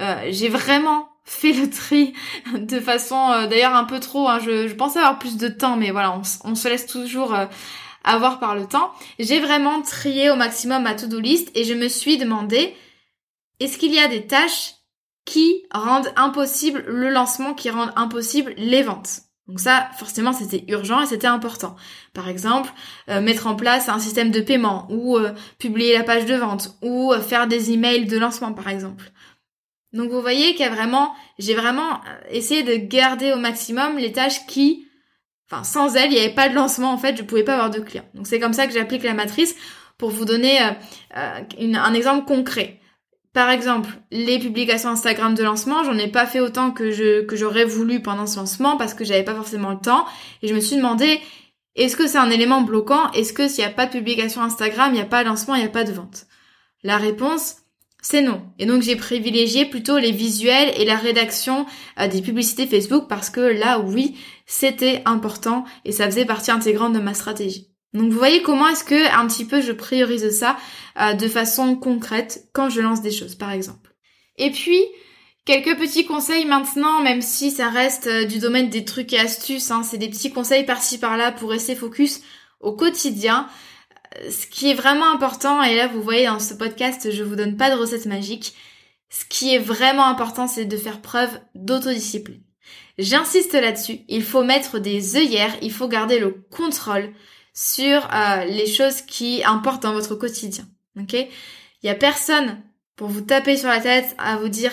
euh, 0.00 0.16
j'ai 0.30 0.48
vraiment 0.48 1.08
fait 1.24 1.52
le 1.52 1.70
tri 1.70 2.12
de 2.54 2.80
façon 2.80 3.30
euh, 3.30 3.46
d'ailleurs 3.46 3.74
un 3.74 3.84
peu 3.84 4.00
trop. 4.00 4.28
Hein, 4.28 4.38
je, 4.40 4.68
je, 4.68 4.74
pensais 4.74 4.98
avoir 4.98 5.18
plus 5.18 5.36
de 5.36 5.48
temps, 5.48 5.76
mais 5.76 5.90
voilà, 5.90 6.20
on, 6.44 6.54
se 6.54 6.68
laisse 6.68 6.86
toujours 6.86 7.34
euh, 7.34 7.46
avoir 8.04 8.38
par 8.38 8.54
le 8.54 8.66
temps. 8.66 8.92
J'ai 9.18 9.40
vraiment 9.40 9.82
trié 9.82 10.30
au 10.30 10.36
maximum 10.36 10.82
ma 10.82 10.94
to-do 10.94 11.18
list 11.18 11.50
et 11.54 11.64
je 11.64 11.74
me 11.74 11.88
suis 11.88 12.18
demandé 12.18 12.74
est-ce 13.60 13.78
qu'il 13.78 13.94
y 13.94 13.98
a 13.98 14.08
des 14.08 14.26
tâches 14.26 14.74
qui 15.24 15.64
rendent 15.72 16.12
impossible 16.16 16.84
le 16.86 17.08
lancement, 17.08 17.54
qui 17.54 17.70
rendent 17.70 17.92
impossible 17.96 18.52
les 18.58 18.82
ventes? 18.82 19.20
Donc 19.46 19.60
ça, 19.60 19.90
forcément, 19.98 20.32
c'était 20.32 20.64
urgent 20.68 21.02
et 21.02 21.06
c'était 21.06 21.26
important. 21.26 21.76
Par 22.14 22.28
exemple, 22.28 22.72
euh, 23.10 23.20
mettre 23.20 23.46
en 23.46 23.54
place 23.54 23.90
un 23.90 23.98
système 23.98 24.30
de 24.30 24.40
paiement 24.40 24.86
ou 24.90 25.18
publier 25.58 25.96
la 25.96 26.02
page 26.02 26.24
de 26.24 26.34
vente 26.34 26.76
ou 26.82 27.12
faire 27.26 27.46
des 27.46 27.70
emails 27.70 28.06
de 28.06 28.18
lancement, 28.18 28.54
par 28.54 28.68
exemple. 28.68 29.12
Donc 29.94 30.10
vous 30.10 30.20
voyez 30.20 30.54
qu'il 30.54 30.66
y 30.66 30.68
a 30.68 30.74
vraiment, 30.74 31.14
j'ai 31.38 31.54
vraiment 31.54 31.92
euh, 31.92 32.20
essayé 32.30 32.64
de 32.64 32.74
garder 32.74 33.32
au 33.32 33.36
maximum 33.36 33.96
les 33.96 34.12
tâches 34.12 34.44
qui, 34.46 34.86
enfin 35.48 35.62
sans 35.62 35.94
elles, 35.94 36.12
il 36.12 36.18
n'y 36.18 36.24
avait 36.24 36.34
pas 36.34 36.48
de 36.48 36.54
lancement 36.54 36.92
en 36.92 36.98
fait, 36.98 37.16
je 37.16 37.22
pouvais 37.22 37.44
pas 37.44 37.54
avoir 37.54 37.70
de 37.70 37.78
clients. 37.78 38.04
Donc 38.12 38.26
c'est 38.26 38.40
comme 38.40 38.52
ça 38.52 38.66
que 38.66 38.72
j'applique 38.74 39.04
la 39.04 39.14
matrice 39.14 39.54
pour 39.96 40.10
vous 40.10 40.24
donner 40.24 40.60
euh, 40.60 40.70
euh, 41.16 41.74
un 41.74 41.94
exemple 41.94 42.26
concret. 42.26 42.80
Par 43.32 43.50
exemple, 43.50 43.88
les 44.10 44.38
publications 44.38 44.90
Instagram 44.90 45.34
de 45.34 45.42
lancement, 45.42 45.84
j'en 45.84 45.96
ai 45.96 46.08
pas 46.08 46.26
fait 46.26 46.40
autant 46.40 46.72
que 46.72 46.90
je 46.90 47.22
que 47.22 47.36
j'aurais 47.36 47.64
voulu 47.64 48.02
pendant 48.02 48.26
ce 48.26 48.36
lancement 48.36 48.76
parce 48.76 48.94
que 48.94 49.04
j'avais 49.04 49.24
pas 49.24 49.34
forcément 49.34 49.70
le 49.70 49.80
temps 49.80 50.06
et 50.42 50.48
je 50.48 50.54
me 50.54 50.60
suis 50.60 50.76
demandé 50.76 51.20
est-ce 51.76 51.96
que 51.96 52.06
c'est 52.06 52.18
un 52.18 52.30
élément 52.30 52.62
bloquant? 52.62 53.10
Est-ce 53.12 53.32
que 53.32 53.48
s'il 53.48 53.64
n'y 53.64 53.70
a 53.70 53.74
pas 53.74 53.86
de 53.86 53.92
publication 53.92 54.42
Instagram, 54.42 54.90
il 54.92 54.94
n'y 54.94 55.00
a 55.00 55.06
pas 55.06 55.24
de 55.24 55.28
lancement, 55.28 55.54
il 55.54 55.60
n'y 55.60 55.66
a 55.66 55.70
pas 55.70 55.82
de 55.82 55.92
vente? 55.92 56.26
La 56.84 56.96
réponse, 56.96 57.63
c'est 58.04 58.20
non. 58.20 58.42
Et 58.58 58.66
donc 58.66 58.82
j'ai 58.82 58.96
privilégié 58.96 59.64
plutôt 59.64 59.96
les 59.96 60.12
visuels 60.12 60.74
et 60.76 60.84
la 60.84 60.96
rédaction 60.96 61.64
euh, 61.98 62.06
des 62.06 62.20
publicités 62.20 62.66
Facebook 62.66 63.06
parce 63.08 63.30
que 63.30 63.40
là, 63.40 63.80
oui, 63.80 64.18
c'était 64.44 65.00
important 65.06 65.64
et 65.86 65.92
ça 65.92 66.04
faisait 66.04 66.26
partie 66.26 66.50
intégrante 66.50 66.92
de 66.92 66.98
ma 66.98 67.14
stratégie. 67.14 67.70
Donc 67.94 68.12
vous 68.12 68.18
voyez 68.18 68.42
comment 68.42 68.68
est-ce 68.68 68.84
que 68.84 69.18
un 69.18 69.26
petit 69.26 69.46
peu 69.46 69.62
je 69.62 69.72
priorise 69.72 70.28
ça 70.38 70.58
euh, 71.00 71.14
de 71.14 71.26
façon 71.28 71.76
concrète 71.76 72.46
quand 72.52 72.68
je 72.68 72.82
lance 72.82 73.00
des 73.00 73.10
choses, 73.10 73.36
par 73.36 73.52
exemple. 73.52 73.94
Et 74.36 74.50
puis 74.50 74.82
quelques 75.46 75.78
petits 75.78 76.04
conseils 76.04 76.44
maintenant, 76.44 77.00
même 77.00 77.22
si 77.22 77.50
ça 77.50 77.70
reste 77.70 78.06
euh, 78.06 78.26
du 78.26 78.38
domaine 78.38 78.68
des 78.68 78.84
trucs 78.84 79.14
et 79.14 79.18
astuces, 79.18 79.70
hein, 79.70 79.82
c'est 79.82 79.96
des 79.96 80.10
petits 80.10 80.30
conseils 80.30 80.66
par-ci 80.66 80.98
par-là 80.98 81.32
pour 81.32 81.48
rester 81.48 81.74
focus 81.74 82.20
au 82.60 82.72
quotidien 82.72 83.48
ce 84.30 84.46
qui 84.46 84.70
est 84.70 84.74
vraiment 84.74 85.10
important, 85.12 85.62
et 85.62 85.76
là 85.76 85.88
vous 85.88 86.02
voyez 86.02 86.26
dans 86.26 86.38
ce 86.38 86.54
podcast, 86.54 87.10
je 87.10 87.22
vous 87.22 87.36
donne 87.36 87.56
pas 87.56 87.70
de 87.70 87.78
recette 87.78 88.06
magique. 88.06 88.54
Ce 89.10 89.24
qui 89.24 89.54
est 89.54 89.58
vraiment 89.58 90.06
important, 90.06 90.48
c'est 90.48 90.64
de 90.64 90.76
faire 90.76 91.00
preuve 91.00 91.30
d'autodiscipline. 91.54 92.42
J'insiste 92.98 93.54
là-dessus, 93.54 94.00
il 94.08 94.22
faut 94.22 94.44
mettre 94.44 94.78
des 94.78 95.16
œillères, 95.16 95.54
il 95.62 95.72
faut 95.72 95.88
garder 95.88 96.18
le 96.18 96.30
contrôle 96.30 97.12
sur 97.52 98.08
euh, 98.12 98.44
les 98.44 98.66
choses 98.66 99.02
qui 99.02 99.42
importent 99.44 99.82
dans 99.82 99.92
votre 99.92 100.14
quotidien. 100.14 100.66
Ok? 100.98 101.12
Il 101.14 101.86
y 101.86 101.88
a 101.88 101.94
personne 101.94 102.60
pour 102.96 103.08
vous 103.08 103.20
taper 103.20 103.56
sur 103.56 103.68
la 103.68 103.80
tête 103.80 104.14
à 104.18 104.36
vous 104.36 104.48
dire 104.48 104.72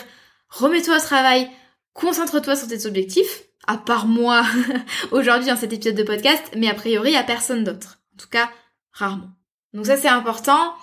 remets-toi 0.50 0.98
au 0.98 1.02
travail, 1.02 1.50
concentre-toi 1.94 2.56
sur 2.56 2.68
tes 2.68 2.86
objectifs, 2.86 3.44
à 3.68 3.78
part 3.78 4.08
moi 4.08 4.44
aujourd'hui 5.12 5.50
dans 5.50 5.58
cet 5.58 5.74
épisode 5.74 5.96
de 5.96 6.04
podcast, 6.04 6.44
mais 6.56 6.70
a 6.70 6.74
priori 6.74 7.16
a 7.16 7.24
personne 7.24 7.64
d'autre. 7.64 8.00
En 8.16 8.18
tout 8.18 8.30
cas, 8.30 8.50
rarement. 8.92 9.30
Donc 9.74 9.86
ça 9.86 9.98
c'est 9.98 10.08
important 10.08 10.74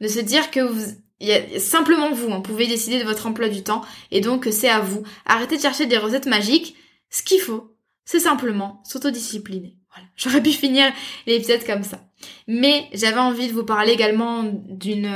de 0.00 0.08
se 0.08 0.20
dire 0.20 0.50
que 0.50 0.60
vous, 0.60 0.94
il 1.20 1.28
y 1.28 1.32
a 1.32 1.60
simplement 1.60 2.12
vous, 2.12 2.28
on 2.28 2.42
pouvez 2.42 2.66
décider 2.66 2.98
de 2.98 3.04
votre 3.04 3.26
emploi 3.26 3.48
du 3.48 3.62
temps 3.62 3.82
et 4.10 4.20
donc 4.20 4.48
c'est 4.50 4.68
à 4.68 4.80
vous. 4.80 5.02
Arrêtez 5.26 5.56
de 5.56 5.62
chercher 5.62 5.86
des 5.86 5.98
recettes 5.98 6.26
magiques. 6.26 6.76
Ce 7.10 7.22
qu'il 7.22 7.40
faut, 7.40 7.74
c'est 8.04 8.20
simplement 8.20 8.82
s'autodiscipliner. 8.84 9.76
Voilà. 9.92 10.08
J'aurais 10.16 10.42
pu 10.42 10.50
finir 10.50 10.92
l'épisode 11.26 11.64
comme 11.64 11.82
ça. 11.82 12.00
Mais 12.46 12.88
j'avais 12.92 13.20
envie 13.20 13.48
de 13.48 13.52
vous 13.52 13.64
parler 13.64 13.92
également 13.92 14.44
d'une 14.44 15.08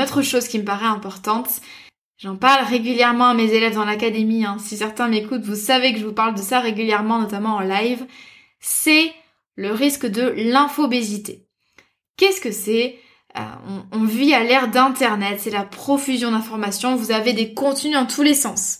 autre 0.00 0.22
chose 0.22 0.48
qui 0.48 0.58
me 0.58 0.64
paraît 0.64 0.86
importante. 0.86 1.48
J'en 2.16 2.36
parle 2.36 2.64
régulièrement 2.64 3.28
à 3.28 3.34
mes 3.34 3.52
élèves 3.52 3.74
dans 3.74 3.84
l'académie. 3.84 4.44
Hein. 4.44 4.56
Si 4.58 4.76
certains 4.76 5.08
m'écoutent, 5.08 5.44
vous 5.44 5.56
savez 5.56 5.92
que 5.92 5.98
je 5.98 6.06
vous 6.06 6.12
parle 6.12 6.34
de 6.34 6.40
ça 6.40 6.60
régulièrement, 6.60 7.20
notamment 7.20 7.56
en 7.56 7.60
live. 7.60 8.06
C'est 8.60 9.12
le 9.56 9.72
risque 9.72 10.06
de 10.06 10.32
l'infobésité. 10.36 11.43
Qu'est-ce 12.16 12.40
que 12.40 12.52
c'est? 12.52 12.98
Euh, 13.36 13.40
on, 13.90 14.04
vit 14.04 14.32
à 14.32 14.44
l'ère 14.44 14.68
d'Internet, 14.68 15.40
c'est 15.40 15.50
la 15.50 15.64
profusion 15.64 16.30
d'informations, 16.30 16.94
vous 16.94 17.10
avez 17.10 17.32
des 17.32 17.52
contenus 17.52 17.96
en 17.96 18.06
tous 18.06 18.22
les 18.22 18.34
sens. 18.34 18.78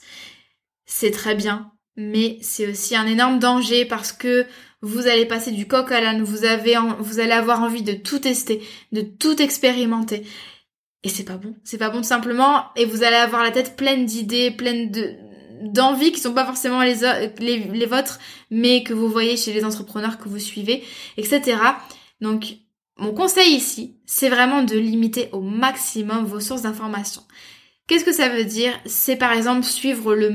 C'est 0.87 1.11
très 1.11 1.35
bien, 1.35 1.73
mais 1.97 2.39
c'est 2.41 2.69
aussi 2.69 2.95
un 2.95 3.07
énorme 3.07 3.41
danger 3.41 3.85
parce 3.85 4.13
que 4.13 4.47
vous 4.81 5.09
allez 5.09 5.27
passer 5.27 5.51
du 5.51 5.67
coq 5.67 5.91
à 5.91 6.01
l'âne, 6.01 6.23
vous, 6.23 6.45
avez 6.45 6.77
vous 7.01 7.19
allez 7.19 7.33
avoir 7.33 7.63
envie 7.63 7.83
de 7.83 7.95
tout 7.95 8.21
tester, 8.21 8.63
de 8.93 9.01
tout 9.01 9.43
expérimenter. 9.43 10.25
Et 11.03 11.09
c'est 11.09 11.25
pas 11.25 11.37
bon, 11.37 11.57
c'est 11.65 11.79
pas 11.79 11.91
bon 11.91 11.99
tout 11.99 12.05
simplement, 12.05 12.67
et 12.77 12.85
vous 12.85 13.03
allez 13.03 13.17
avoir 13.17 13.43
la 13.43 13.51
tête 13.51 13.77
pleine 13.77 14.07
d'idées, 14.07 14.51
pleine 14.53 14.91
de 14.91 15.17
d'envies 15.63 16.13
qui 16.13 16.21
sont 16.21 16.35
pas 16.35 16.45
forcément 16.45 16.83
les, 16.83 16.97
les, 17.39 17.59
les 17.59 17.87
vôtres, 17.87 18.19
mais 18.51 18.83
que 18.83 18.93
vous 18.93 19.09
voyez 19.09 19.37
chez 19.37 19.53
les 19.53 19.65
entrepreneurs 19.65 20.19
que 20.19 20.29
vous 20.29 20.39
suivez, 20.39 20.85
etc. 21.17 21.57
Donc 22.21 22.59
mon 22.97 23.13
conseil 23.13 23.55
ici, 23.55 23.97
c'est 24.07 24.29
vraiment 24.29 24.63
de 24.63 24.77
limiter 24.77 25.29
au 25.33 25.41
maximum 25.41 26.25
vos 26.25 26.41
sources 26.41 26.63
d'informations. 26.63 27.25
Qu'est-ce 27.87 28.05
que 28.05 28.13
ça 28.13 28.29
veut 28.29 28.45
dire? 28.45 28.73
C'est 28.87 29.17
par 29.17 29.33
exemple 29.33 29.65
suivre 29.65 30.15
le, 30.15 30.31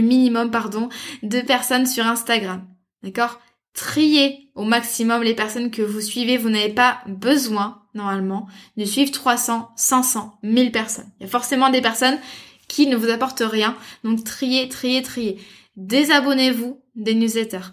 minimum 0.00 0.50
pardon, 0.50 0.88
de 1.22 1.40
personnes 1.40 1.86
sur 1.86 2.06
Instagram. 2.06 2.66
D'accord? 3.02 3.38
Trier 3.74 4.50
au 4.56 4.64
maximum 4.64 5.22
les 5.22 5.34
personnes 5.34 5.70
que 5.70 5.82
vous 5.82 6.00
suivez. 6.00 6.38
Vous 6.38 6.48
n'avez 6.48 6.72
pas 6.72 7.00
besoin, 7.06 7.82
normalement, 7.94 8.48
de 8.76 8.84
suivre 8.84 9.12
300, 9.12 9.70
500, 9.76 10.38
1000 10.42 10.72
personnes. 10.72 11.10
Il 11.20 11.24
y 11.24 11.26
a 11.26 11.30
forcément 11.30 11.70
des 11.70 11.82
personnes 11.82 12.18
qui 12.66 12.86
ne 12.86 12.96
vous 12.96 13.10
apportent 13.10 13.44
rien. 13.46 13.76
Donc 14.02 14.24
triez, 14.24 14.68
triez, 14.68 15.02
triez. 15.02 15.38
Désabonnez-vous 15.76 16.80
des 16.96 17.14
newsletters. 17.14 17.70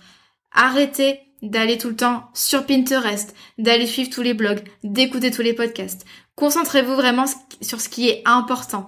Arrêtez 0.51 1.21
d'aller 1.49 1.77
tout 1.77 1.89
le 1.89 1.95
temps 1.95 2.29
sur 2.33 2.65
Pinterest, 2.65 3.35
d'aller 3.57 3.85
suivre 3.85 4.09
tous 4.09 4.21
les 4.21 4.33
blogs, 4.33 4.63
d'écouter 4.83 5.31
tous 5.31 5.41
les 5.41 5.53
podcasts. 5.53 6.05
Concentrez-vous 6.35 6.95
vraiment 6.95 7.25
sur 7.61 7.79
ce 7.79 7.89
qui 7.89 8.09
est 8.09 8.21
important. 8.25 8.87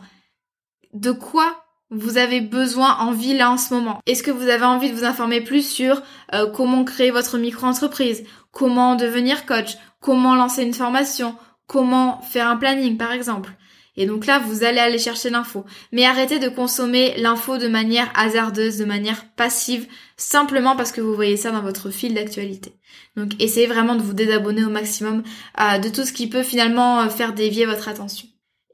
De 0.93 1.11
quoi 1.11 1.63
vous 1.89 2.17
avez 2.17 2.41
besoin, 2.41 2.97
envie 2.97 3.33
là 3.33 3.51
en 3.51 3.57
ce 3.57 3.73
moment? 3.73 4.01
Est-ce 4.05 4.23
que 4.23 4.31
vous 4.31 4.49
avez 4.49 4.65
envie 4.65 4.91
de 4.91 4.95
vous 4.95 5.05
informer 5.05 5.41
plus 5.41 5.65
sur 5.65 6.01
euh, 6.33 6.49
comment 6.51 6.83
créer 6.83 7.11
votre 7.11 7.37
micro-entreprise, 7.37 8.25
comment 8.51 8.95
devenir 8.95 9.45
coach, 9.45 9.77
comment 10.01 10.35
lancer 10.35 10.63
une 10.63 10.73
formation, 10.73 11.35
comment 11.65 12.21
faire 12.21 12.49
un 12.49 12.57
planning 12.57 12.97
par 12.97 13.11
exemple? 13.11 13.51
Et 13.97 14.05
donc 14.05 14.27
là, 14.27 14.39
vous 14.39 14.63
allez 14.63 14.79
aller 14.79 14.99
chercher 14.99 15.31
l'info. 15.31 15.65
Mais 15.91 16.05
arrêtez 16.05 16.37
de 16.37 16.47
consommer 16.49 17.15
l'info 17.17 17.57
de 17.57 17.67
manière 17.67 18.11
hasardeuse, 18.15 18.77
de 18.77 18.85
manière 18.85 19.25
passive, 19.35 19.87
simplement 20.15 20.75
parce 20.75 20.91
que 20.91 21.01
vous 21.01 21.15
voyez 21.15 21.35
ça 21.35 21.51
dans 21.51 21.63
votre 21.63 21.89
fil 21.89 22.13
d'actualité. 22.13 22.73
Donc 23.15 23.31
essayez 23.41 23.65
vraiment 23.65 23.95
de 23.95 24.03
vous 24.03 24.13
désabonner 24.13 24.63
au 24.63 24.69
maximum 24.69 25.23
euh, 25.59 25.79
de 25.79 25.89
tout 25.89 26.05
ce 26.05 26.13
qui 26.13 26.29
peut 26.29 26.43
finalement 26.43 27.01
euh, 27.01 27.09
faire 27.09 27.33
dévier 27.33 27.65
votre 27.65 27.89
attention. 27.89 28.27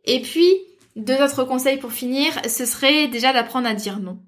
Et 0.03 0.21
puis, 0.21 0.51
deux 0.97 1.21
autres 1.21 1.45
conseils 1.45 1.77
pour 1.77 1.93
finir, 1.93 2.33
ce 2.49 2.65
serait 2.65 3.07
déjà 3.07 3.31
d'apprendre 3.31 3.67
à 3.67 3.73
dire 3.73 3.99
non. 3.99 4.19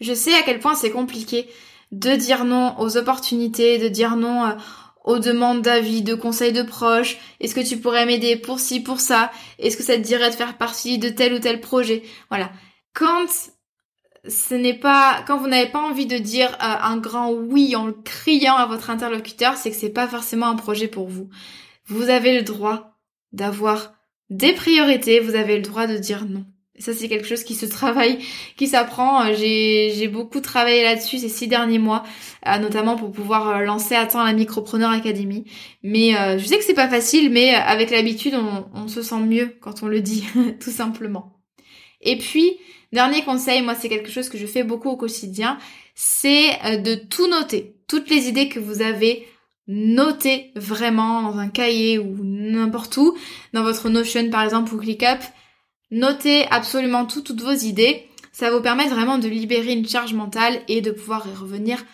Je 0.00 0.14
sais 0.14 0.34
à 0.34 0.42
quel 0.42 0.60
point 0.60 0.76
c'est 0.76 0.90
compliqué 0.90 1.48
de 1.90 2.14
dire 2.14 2.44
non 2.44 2.78
aux 2.78 2.96
opportunités, 2.96 3.78
de 3.78 3.88
dire 3.88 4.16
non 4.16 4.44
euh, 4.44 4.52
aux 5.04 5.18
demandes 5.18 5.62
d'avis, 5.62 6.02
de 6.02 6.14
conseils 6.14 6.52
de 6.52 6.62
proches 6.62 7.18
Est-ce 7.40 7.54
que 7.54 7.66
tu 7.66 7.76
pourrais 7.78 8.06
m'aider 8.06 8.36
pour 8.36 8.58
ci, 8.58 8.80
pour 8.80 9.00
ça? 9.00 9.30
Est-ce 9.58 9.76
que 9.76 9.82
ça 9.82 9.96
te 9.96 10.00
dirait 10.00 10.30
de 10.30 10.34
faire 10.34 10.56
partie 10.56 10.98
de 10.98 11.10
tel 11.10 11.34
ou 11.34 11.38
tel 11.38 11.60
projet? 11.60 12.02
Voilà. 12.30 12.50
Quand 12.94 13.26
ce 14.26 14.54
n'est 14.54 14.78
pas, 14.78 15.22
quand 15.26 15.38
vous 15.38 15.48
n'avez 15.48 15.70
pas 15.70 15.80
envie 15.80 16.06
de 16.06 16.16
dire 16.16 16.50
euh, 16.54 16.56
un 16.60 16.96
grand 16.96 17.30
oui 17.30 17.76
en 17.76 17.92
criant 17.92 18.56
à 18.56 18.66
votre 18.66 18.90
interlocuteur, 18.90 19.56
c'est 19.56 19.70
que 19.70 19.76
c'est 19.76 19.90
pas 19.90 20.08
forcément 20.08 20.48
un 20.48 20.56
projet 20.56 20.88
pour 20.88 21.08
vous. 21.08 21.28
Vous 21.86 22.08
avez 22.08 22.34
le 22.34 22.42
droit 22.42 22.98
d'avoir 23.32 23.92
des 24.30 24.54
priorités, 24.54 25.20
vous 25.20 25.34
avez 25.34 25.56
le 25.56 25.62
droit 25.62 25.86
de 25.86 25.98
dire 25.98 26.24
non. 26.24 26.46
Ça, 26.80 26.92
c'est 26.92 27.08
quelque 27.08 27.28
chose 27.28 27.44
qui 27.44 27.54
se 27.54 27.66
travaille, 27.66 28.18
qui 28.56 28.66
s'apprend. 28.66 29.26
Euh, 29.26 29.34
j'ai, 29.36 30.08
beaucoup 30.08 30.40
travaillé 30.40 30.82
là-dessus 30.82 31.18
ces 31.18 31.28
six 31.28 31.46
derniers 31.46 31.78
mois, 31.78 32.02
euh, 32.48 32.58
notamment 32.58 32.96
pour 32.96 33.12
pouvoir 33.12 33.48
euh, 33.48 33.60
lancer 33.60 33.94
à 33.94 34.06
temps 34.06 34.24
la 34.24 34.32
Micropreneur 34.32 34.90
Academy. 34.90 35.44
Mais 35.84 36.14
je 36.36 36.44
sais 36.44 36.58
que 36.58 36.64
c'est 36.64 36.74
pas 36.74 36.88
facile, 36.88 37.30
mais 37.30 37.54
avec 37.54 37.90
l'habitude, 37.90 38.34
on, 38.74 38.88
se 38.88 39.02
sent 39.02 39.20
mieux 39.20 39.56
quand 39.60 39.84
on 39.84 39.86
le 39.86 40.00
dit, 40.00 40.24
tout 40.60 40.70
simplement. 40.70 41.38
Et 42.00 42.18
puis, 42.18 42.56
dernier 42.92 43.22
conseil, 43.22 43.62
moi, 43.62 43.76
c'est 43.76 43.88
quelque 43.88 44.10
chose 44.10 44.28
que 44.28 44.38
je 44.38 44.46
fais 44.46 44.64
beaucoup 44.64 44.90
au 44.90 44.96
quotidien, 44.96 45.58
c'est 45.94 46.80
de 46.82 46.96
tout 46.96 47.28
noter. 47.28 47.76
Toutes 47.86 48.10
les 48.10 48.28
idées 48.28 48.48
que 48.48 48.58
vous 48.58 48.82
avez, 48.82 49.28
notez 49.68 50.50
vraiment 50.56 51.22
dans 51.22 51.38
un 51.38 51.48
cahier 51.48 51.98
ou 52.00 52.16
n'importe 52.20 52.96
où, 52.96 53.16
dans 53.52 53.62
votre 53.62 53.88
Notion 53.88 54.28
par 54.30 54.42
exemple 54.42 54.74
ou 54.74 54.78
ClickUp 54.78 55.20
Notez 55.94 56.44
absolument 56.50 57.06
tout, 57.06 57.20
toutes 57.20 57.40
vos 57.40 57.52
idées. 57.52 58.08
Ça 58.32 58.50
vous 58.50 58.60
permettre 58.60 58.92
vraiment 58.96 59.18
de 59.18 59.28
libérer 59.28 59.74
une 59.74 59.88
charge 59.88 60.12
mentale 60.12 60.60
et 60.66 60.80
de 60.80 60.90
pouvoir 60.90 61.24
y 61.28 61.32
revenir 61.32 61.84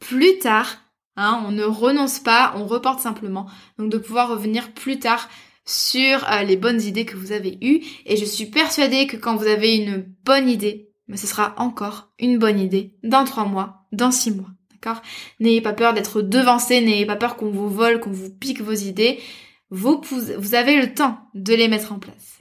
plus 0.00 0.40
tard. 0.40 0.78
Hein. 1.16 1.40
on 1.46 1.52
ne 1.52 1.62
renonce 1.62 2.18
pas, 2.18 2.52
on 2.56 2.66
reporte 2.66 2.98
simplement. 2.98 3.46
Donc 3.78 3.92
de 3.92 3.98
pouvoir 3.98 4.28
revenir 4.28 4.72
plus 4.72 4.98
tard 4.98 5.28
sur 5.64 6.28
euh, 6.28 6.42
les 6.42 6.56
bonnes 6.56 6.82
idées 6.82 7.04
que 7.04 7.16
vous 7.16 7.30
avez 7.30 7.56
eues. 7.62 7.80
Et 8.06 8.16
je 8.16 8.24
suis 8.24 8.46
persuadée 8.46 9.06
que 9.06 9.16
quand 9.16 9.36
vous 9.36 9.46
avez 9.46 9.76
une 9.76 10.04
bonne 10.24 10.48
idée, 10.48 10.90
mais 11.06 11.16
ce 11.16 11.28
sera 11.28 11.54
encore 11.56 12.10
une 12.18 12.38
bonne 12.38 12.58
idée 12.58 12.96
dans 13.04 13.24
trois 13.24 13.44
mois, 13.44 13.86
dans 13.92 14.10
six 14.10 14.32
mois. 14.32 14.50
D'accord? 14.72 15.00
N'ayez 15.38 15.60
pas 15.60 15.74
peur 15.74 15.94
d'être 15.94 16.22
devancé, 16.22 16.80
n'ayez 16.80 17.06
pas 17.06 17.14
peur 17.14 17.36
qu'on 17.36 17.52
vous 17.52 17.70
vole, 17.70 18.00
qu'on 18.00 18.10
vous 18.10 18.30
pique 18.30 18.62
vos 18.62 18.72
idées. 18.72 19.20
vous 19.70 20.54
avez 20.54 20.76
le 20.76 20.92
temps 20.92 21.20
de 21.34 21.54
les 21.54 21.68
mettre 21.68 21.92
en 21.92 22.00
place. 22.00 22.33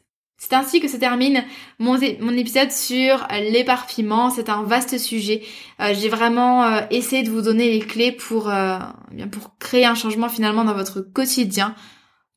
C'est 0.46 0.56
ainsi 0.56 0.82
que 0.82 0.90
se 0.90 0.98
termine 0.98 1.46
mon, 1.80 1.96
épisode 1.96 2.70
sur 2.70 3.26
l'éparpillement. 3.32 4.30
C'est 4.30 4.50
un 4.50 4.64
vaste 4.64 4.98
sujet. 4.98 5.42
Euh, 5.80 5.94
j'ai 5.94 6.10
vraiment 6.10 6.66
euh, 6.66 6.82
essayé 6.92 7.24
de 7.24 7.30
vous 7.30 7.42
donner 7.42 7.72
les 7.72 7.80
clés 7.80 8.12
pour, 8.12 8.50
euh, 8.50 8.78
pour 9.32 9.58
créer 9.58 9.86
un 9.86 9.96
changement 9.96 10.28
finalement 10.28 10.66
dans 10.66 10.74
votre 10.74 11.00
quotidien, 11.00 11.76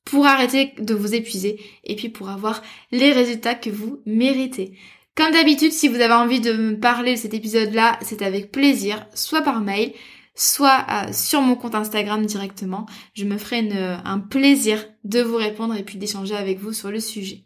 pour 0.05 0.25
arrêter 0.25 0.73
de 0.79 0.95
vous 0.95 1.16
épuiser 1.16 1.59
et 1.83 1.97
puis 1.97 2.09
pour 2.09 2.29
avoir 2.29 2.62
les 2.92 3.11
résultats 3.11 3.57
que 3.57 3.71
vous 3.71 4.01
méritez. 4.07 4.79
Comme 5.16 5.33
d'habitude, 5.33 5.73
si 5.73 5.88
vous 5.88 6.01
avez 6.01 6.14
envie 6.14 6.40
de 6.40 6.53
me 6.53 6.79
parler 6.79 7.14
de 7.14 7.19
cet 7.19 7.35
épisode-là, 7.35 7.99
c'est 8.03 8.23
avec 8.23 8.53
plaisir, 8.53 9.05
soit 9.14 9.42
par 9.42 9.61
mail, 9.61 9.92
soit 10.37 10.87
sur 11.12 11.40
mon 11.40 11.57
compte 11.57 11.75
Instagram 11.75 12.25
directement. 12.25 12.87
Je 13.14 13.25
me 13.25 13.37
ferai 13.37 13.69
un 14.05 14.21
plaisir 14.21 14.87
de 15.03 15.23
vous 15.23 15.38
répondre 15.38 15.75
et 15.75 15.83
puis 15.83 15.99
d'échanger 15.99 16.37
avec 16.37 16.61
vous 16.61 16.73
sur 16.73 16.92
le 16.92 17.01
sujet. 17.01 17.46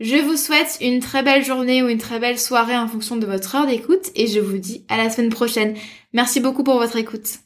Je 0.00 0.16
vous 0.16 0.36
souhaite 0.36 0.78
une 0.80 1.00
très 1.00 1.22
belle 1.22 1.44
journée 1.44 1.82
ou 1.82 1.88
une 1.88 1.98
très 1.98 2.18
belle 2.18 2.38
soirée 2.38 2.76
en 2.76 2.88
fonction 2.88 3.16
de 3.16 3.26
votre 3.26 3.54
heure 3.54 3.66
d'écoute 3.66 4.10
et 4.14 4.26
je 4.26 4.40
vous 4.40 4.58
dis 4.58 4.84
à 4.88 4.96
la 4.96 5.10
semaine 5.10 5.30
prochaine. 5.30 5.76
Merci 6.12 6.40
beaucoup 6.40 6.64
pour 6.64 6.78
votre 6.78 6.96
écoute. 6.96 7.38